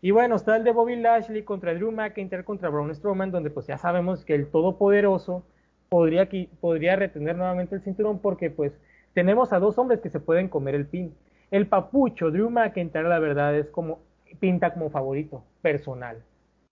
[0.02, 3.66] Y bueno, está el de Bobby Lashley contra Drew McIntyre contra Braun Strowman, donde pues
[3.66, 5.44] ya sabemos que el todopoderoso
[5.88, 6.28] podría,
[6.60, 8.72] podría retener nuevamente el cinturón porque pues
[9.14, 11.14] tenemos a dos hombres que se pueden comer el pin.
[11.50, 14.00] El papucho Drew McIntyre la verdad es como
[14.40, 16.22] pinta como favorito personal.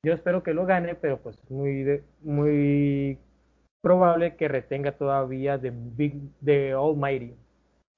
[0.05, 3.19] Yo espero que lo gane, pero pues muy muy
[3.81, 7.35] probable que retenga todavía de Big de Almighty.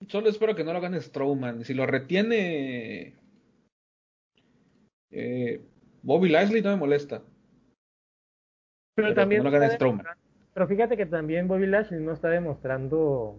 [0.09, 1.64] Solo espero que no lo gane Strowman.
[1.64, 3.14] Si lo retiene
[5.10, 5.60] eh,
[6.02, 7.22] Bobby Lashley no me molesta.
[8.94, 10.06] Pero, también no lo gane Strowman.
[10.57, 13.37] Pero fíjate que también Bobby Lashley no está demostrando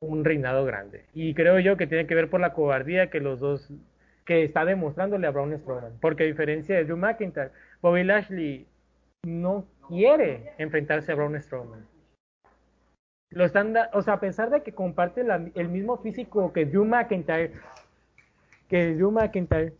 [0.00, 1.04] un reinado grande.
[1.14, 3.72] Y creo yo que tiene que ver por la cobardía que los dos,
[4.26, 5.96] que está demostrándole a Braun Strowman.
[6.00, 8.66] Porque a diferencia de Drew McIntyre, Bobby Lashley
[9.24, 11.86] no quiere enfrentarse a Braun Strowman.
[13.30, 15.20] Lo están o sea, a pesar de que comparte
[15.54, 17.52] el mismo físico que Drew McIntyre,
[18.68, 19.74] que Drew McIntyre,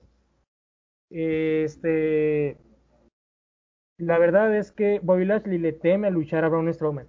[1.10, 2.56] este,
[3.98, 7.06] la verdad es que Bobby Lashley le teme a luchar a Braun Strowman.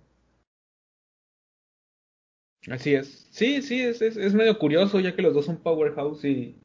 [2.70, 3.28] Así es.
[3.32, 6.60] Sí, sí, es, es, medio curioso ya que los dos son powerhouse y...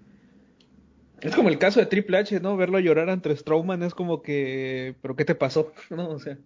[1.21, 2.57] Es como el caso de Triple H, ¿no?
[2.57, 4.95] Verlo llorar ante Strowman es como que...
[5.03, 5.73] ¿Pero qué te pasó?
[5.91, 6.11] ¿No?
[6.11, 6.39] O sea...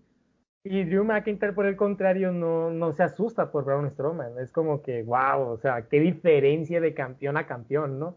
[0.65, 4.39] Y Drew McIntyre, por el contrario, no, no se asusta por Braun Strowman.
[4.39, 8.17] Es como que, wow, o sea, qué diferencia de campeón a campeón, ¿no?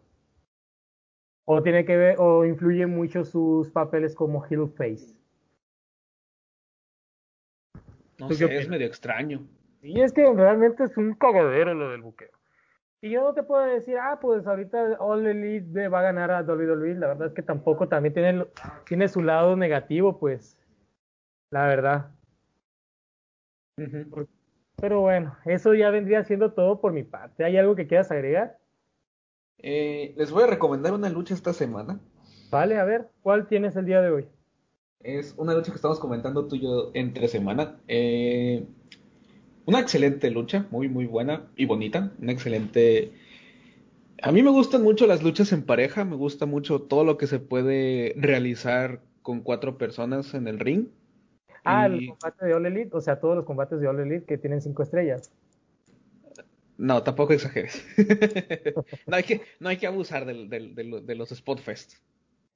[1.45, 5.16] O tiene que ver, o influye mucho sus papeles como heel face.
[8.17, 9.47] No sé, es medio extraño.
[9.81, 12.31] Y es que realmente es un cagadero lo del buqueo.
[13.01, 16.41] Y yo no te puedo decir, ah, pues ahorita All Elite va a ganar a
[16.41, 16.95] WWE.
[16.95, 18.45] La verdad es que tampoco también tiene,
[18.87, 20.57] tiene su lado negativo, pues.
[21.51, 22.11] La verdad.
[24.77, 27.43] Pero bueno, eso ya vendría siendo todo por mi parte.
[27.43, 28.57] ¿Hay algo que quieras agregar?
[29.59, 31.99] Eh, les voy a recomendar una lucha esta semana.
[32.49, 34.27] Vale, a ver, ¿cuál tienes el día de hoy?
[35.07, 37.77] Es una lucha que estamos comentando tú y yo entre semana.
[37.87, 38.65] Eh,
[39.65, 42.11] una excelente lucha, muy, muy buena y bonita.
[42.21, 43.13] Una excelente.
[44.21, 47.25] A mí me gustan mucho las luchas en pareja, me gusta mucho todo lo que
[47.25, 50.87] se puede realizar con cuatro personas en el ring.
[51.63, 54.37] Ah, el combate de All Elite, o sea, todos los combates de All Elite que
[54.37, 55.31] tienen cinco estrellas.
[56.77, 57.81] No, tampoco exageres.
[59.07, 61.93] no, hay que, no hay que abusar del, del, de los Spotfest.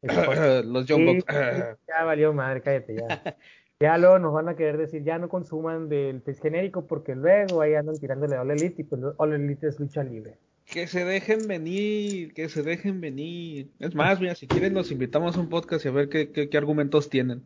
[0.66, 1.24] los Young
[1.88, 3.38] ya valió madre, cállate ya.
[3.82, 7.62] Ya luego nos van a querer decir, ya no consuman del pez genérico porque luego
[7.62, 10.38] ahí andan tirándole a All Elite y pues All Elite es lucha libre.
[10.66, 13.72] Que se dejen venir, que se dejen venir.
[13.80, 16.58] Es más, mira, si quieren nos invitamos a un podcast y a ver qué, qué,
[16.60, 17.42] argumentos tienen.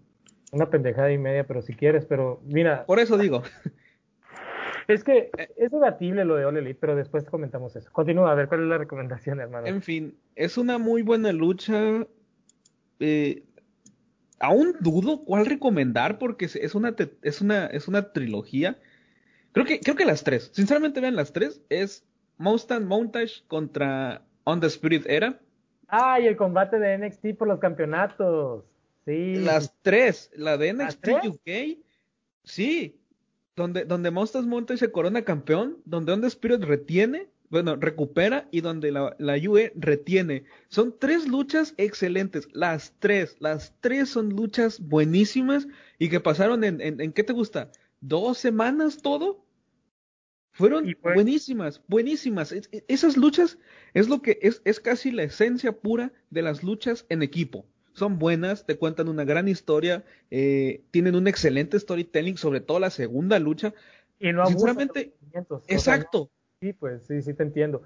[0.52, 2.86] Una pendejada y media, pero si quieres, pero mira.
[2.86, 3.42] Por eso digo.
[4.88, 7.90] Es que es debatible lo de All Elite, pero después comentamos eso.
[7.92, 9.66] Continúa, a ver cuál es la recomendación, hermano.
[9.66, 12.06] En fin, es una muy buena lucha.
[13.00, 13.44] Eh,
[14.40, 18.78] aún dudo cuál recomendar porque es una, es una, es una trilogía.
[19.52, 20.52] Creo que, creo que las tres.
[20.54, 21.62] Sinceramente, vean las tres.
[21.70, 22.06] Es
[22.38, 25.40] Mustang Montage contra On the Spirit Era.
[25.88, 28.66] Ah, y el combate de NXT por los campeonatos.
[29.06, 29.36] Sí.
[29.36, 30.32] Las tres.
[30.36, 31.80] La de NXT UK.
[32.44, 33.00] Sí.
[33.56, 35.78] Donde, donde Mustang Montage se corona campeón.
[35.86, 40.44] Donde On the Spirit retiene bueno, recupera y donde la, la, UE retiene.
[40.68, 45.66] Son tres luchas excelentes, las tres, las tres son luchas buenísimas
[45.98, 47.72] y que pasaron en, en, ¿qué te gusta?
[48.02, 49.46] ¿Dos semanas todo?
[50.52, 52.54] Fueron buenísimas, buenísimas.
[52.90, 53.58] esas luchas
[53.94, 57.66] es lo que es, es casi la esencia pura de las luchas en equipo.
[57.94, 62.90] Son buenas, te cuentan una gran historia, eh, tienen un excelente storytelling, sobre todo la
[62.90, 63.74] segunda lucha.
[64.20, 65.14] Y no Sinceramente,
[65.70, 66.30] exacto,
[66.62, 67.84] Sí, pues sí, sí te entiendo.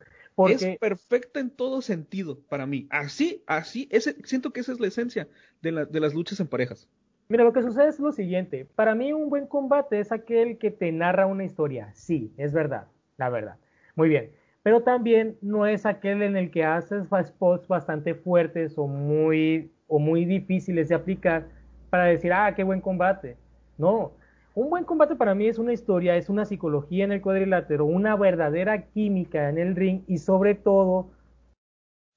[0.47, 2.87] Es perfecta en todo sentido para mí.
[2.89, 5.27] Así, así, ese, siento que esa es la esencia
[5.61, 6.87] de, de las luchas en parejas.
[7.27, 8.65] Mira, lo que sucede es lo siguiente.
[8.75, 11.91] Para mí un buen combate es aquel que te narra una historia.
[11.93, 12.87] Sí, es verdad,
[13.17, 13.57] la verdad.
[13.95, 14.31] Muy bien.
[14.63, 19.99] Pero también no es aquel en el que haces spots bastante fuertes o muy, o
[19.99, 21.47] muy difíciles de aplicar
[21.89, 23.37] para decir, ah, qué buen combate.
[23.77, 24.13] No,
[24.59, 28.17] un buen combate para mí es una historia, es una psicología en el cuadrilátero, una
[28.17, 31.11] verdadera química en el ring y sobre todo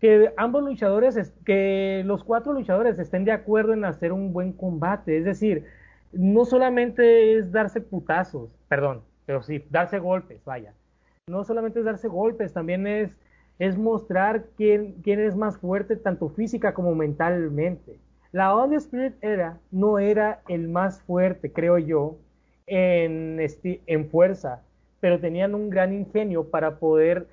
[0.00, 5.16] que ambos luchadores, que los cuatro luchadores estén de acuerdo en hacer un buen combate.
[5.18, 5.66] Es decir,
[6.10, 10.74] no solamente es darse putazos, perdón, pero sí, darse golpes, vaya.
[11.28, 13.16] No solamente es darse golpes, también es,
[13.60, 18.00] es mostrar quién, quién es más fuerte, tanto física como mentalmente.
[18.32, 22.16] La On Spirit era, no era el más fuerte, creo yo,
[22.66, 23.38] en,
[23.86, 24.62] en fuerza,
[25.00, 27.26] pero tenían un gran ingenio para poder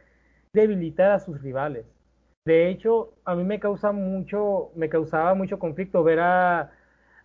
[0.53, 1.85] debilitar a sus rivales.
[2.45, 6.71] De hecho, a mí me causa mucho, me causaba mucho conflicto ver a,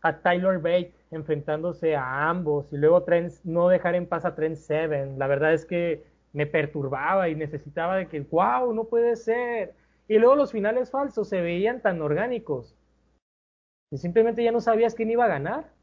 [0.02, 3.04] a Tyler Bate enfrentándose a ambos y luego
[3.44, 5.18] no dejar en paz a Trent Seven.
[5.18, 6.04] La verdad es que
[6.34, 9.72] me perturbaba y necesitaba de que, wow, no puede ser.
[10.08, 12.76] Y luego los finales falsos se veían tan orgánicos.
[13.90, 15.73] Y simplemente ya no sabías quién iba a ganar.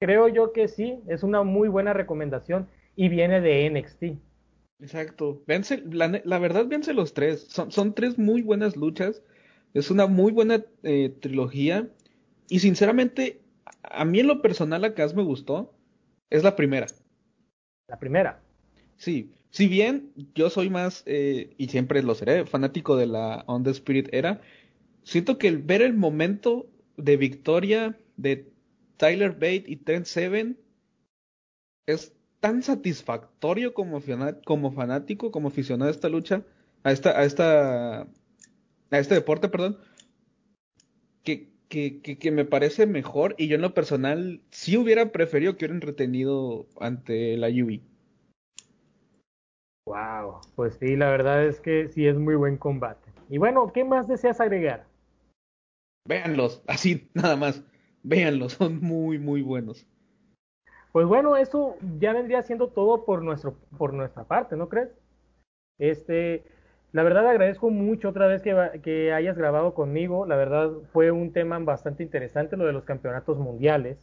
[0.00, 4.02] Creo yo que sí, es una muy buena recomendación y viene de NXT.
[4.80, 5.42] Exacto.
[5.90, 7.46] la, verdad, véanse los tres.
[7.48, 9.22] Son, son, tres muy buenas luchas.
[9.74, 11.88] Es una muy buena eh, trilogía.
[12.48, 13.40] Y sinceramente,
[13.82, 15.74] a mí en lo personal la que más me gustó
[16.30, 16.86] es la primera.
[17.88, 18.40] La primera.
[18.96, 23.62] Sí, si bien yo soy más, eh, y siempre lo seré, fanático de la On
[23.64, 24.40] the Spirit era,
[25.02, 28.50] siento que el ver el momento de victoria de
[28.98, 30.58] Tyler Bate y Trent Seven
[31.86, 34.00] es tan satisfactorio como,
[34.44, 36.42] como fanático, como aficionado a esta lucha,
[36.84, 39.78] a esta, a esta, a este deporte, perdón,
[41.24, 45.64] que, que, que, me parece mejor y yo en lo personal sí hubiera preferido que
[45.64, 47.82] hubieran retenido ante la Yui.
[49.86, 53.10] Wow, pues sí, la verdad es que sí es muy buen combate.
[53.30, 54.86] Y bueno, ¿qué más deseas agregar?
[56.06, 57.62] Véanlos, así nada más.
[58.08, 59.86] Véanlos, son muy, muy buenos.
[60.92, 64.88] Pues bueno, eso ya vendría siendo todo por nuestro, por nuestra parte, ¿no crees?
[65.78, 66.42] Este,
[66.92, 70.24] la verdad agradezco mucho otra vez que, que, hayas grabado conmigo.
[70.24, 73.98] La verdad fue un tema bastante interesante lo de los campeonatos mundiales.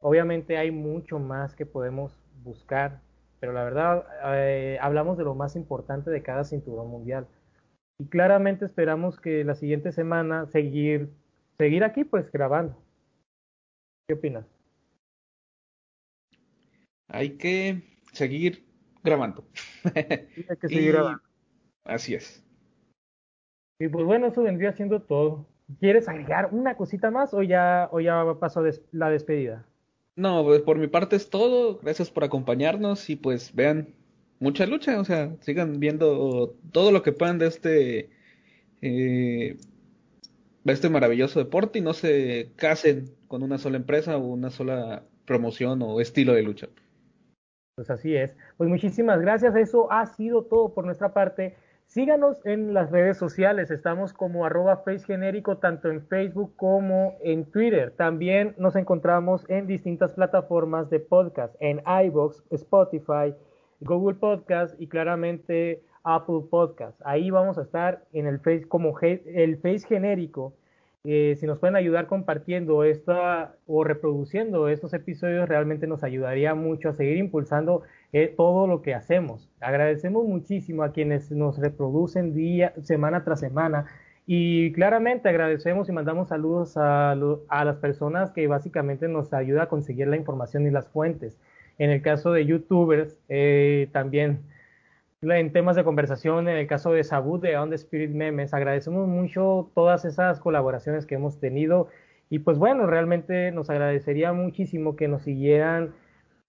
[0.00, 2.12] Obviamente hay mucho más que podemos
[2.44, 3.00] buscar,
[3.40, 4.04] pero la verdad
[4.36, 7.26] eh, hablamos de lo más importante de cada cinturón mundial.
[7.98, 11.08] Y claramente esperamos que la siguiente semana seguir,
[11.56, 12.76] seguir aquí pues grabando.
[14.08, 14.46] ¿Qué opinas?
[17.08, 17.82] Hay que
[18.12, 18.64] seguir
[19.04, 19.44] grabando.
[19.94, 21.20] hay que seguir grabando.
[21.84, 22.42] Así es.
[23.78, 25.46] Y pues bueno, eso vendría siendo todo.
[25.78, 28.62] ¿Quieres agregar una cosita más o ya, o ya pasó
[28.92, 29.66] la despedida?
[30.16, 31.78] No, pues por mi parte es todo.
[31.78, 33.94] Gracias por acompañarnos y pues vean
[34.40, 38.10] mucha lucha, o sea, sigan viendo todo lo que puedan de este
[38.80, 39.58] eh,
[40.64, 45.04] de este maravilloso deporte y no se casen con una sola empresa o una sola
[45.26, 46.68] promoción o estilo de lucha.
[47.76, 48.34] Pues así es.
[48.56, 49.54] Pues muchísimas gracias.
[49.54, 51.54] Eso ha sido todo por nuestra parte.
[51.88, 57.94] Síganos en las redes sociales, estamos como arroba genérico tanto en Facebook como en Twitter.
[57.96, 63.34] También nos encontramos en distintas plataformas de podcast, en iBox, Spotify,
[63.80, 67.00] Google Podcast y claramente Apple Podcast.
[67.06, 70.57] Ahí vamos a estar en el Face como el Face genérico.
[71.04, 76.88] Eh, si nos pueden ayudar compartiendo esta o reproduciendo estos episodios, realmente nos ayudaría mucho
[76.88, 79.48] a seguir impulsando eh, todo lo que hacemos.
[79.60, 83.86] Agradecemos muchísimo a quienes nos reproducen día, semana tras semana
[84.26, 90.08] y claramente agradecemos y mandamos saludos a, las personas que básicamente nos ayudan a conseguir
[90.08, 91.38] la información y las fuentes.
[91.78, 94.40] En el caso de youtubers, eh, también
[95.22, 99.08] en temas de conversación, en el caso de Sabut de On the Spirit Memes, agradecemos
[99.08, 101.88] mucho todas esas colaboraciones que hemos tenido
[102.30, 105.94] y pues bueno, realmente nos agradecería muchísimo que nos siguieran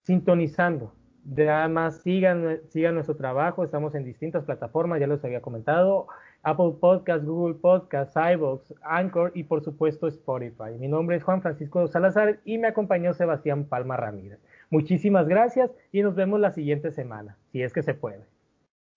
[0.02, 0.92] sintonizando
[1.36, 6.06] Además, sigan, sigan nuestro trabajo, estamos en distintas plataformas, ya los había comentado,
[6.42, 10.78] Apple Podcast, Google Podcast, iVoox, Anchor y por supuesto Spotify.
[10.78, 14.40] Mi nombre es Juan Francisco Salazar y me acompañó Sebastián Palma Ramírez.
[14.70, 18.39] Muchísimas gracias y nos vemos la siguiente semana, si es que se puede.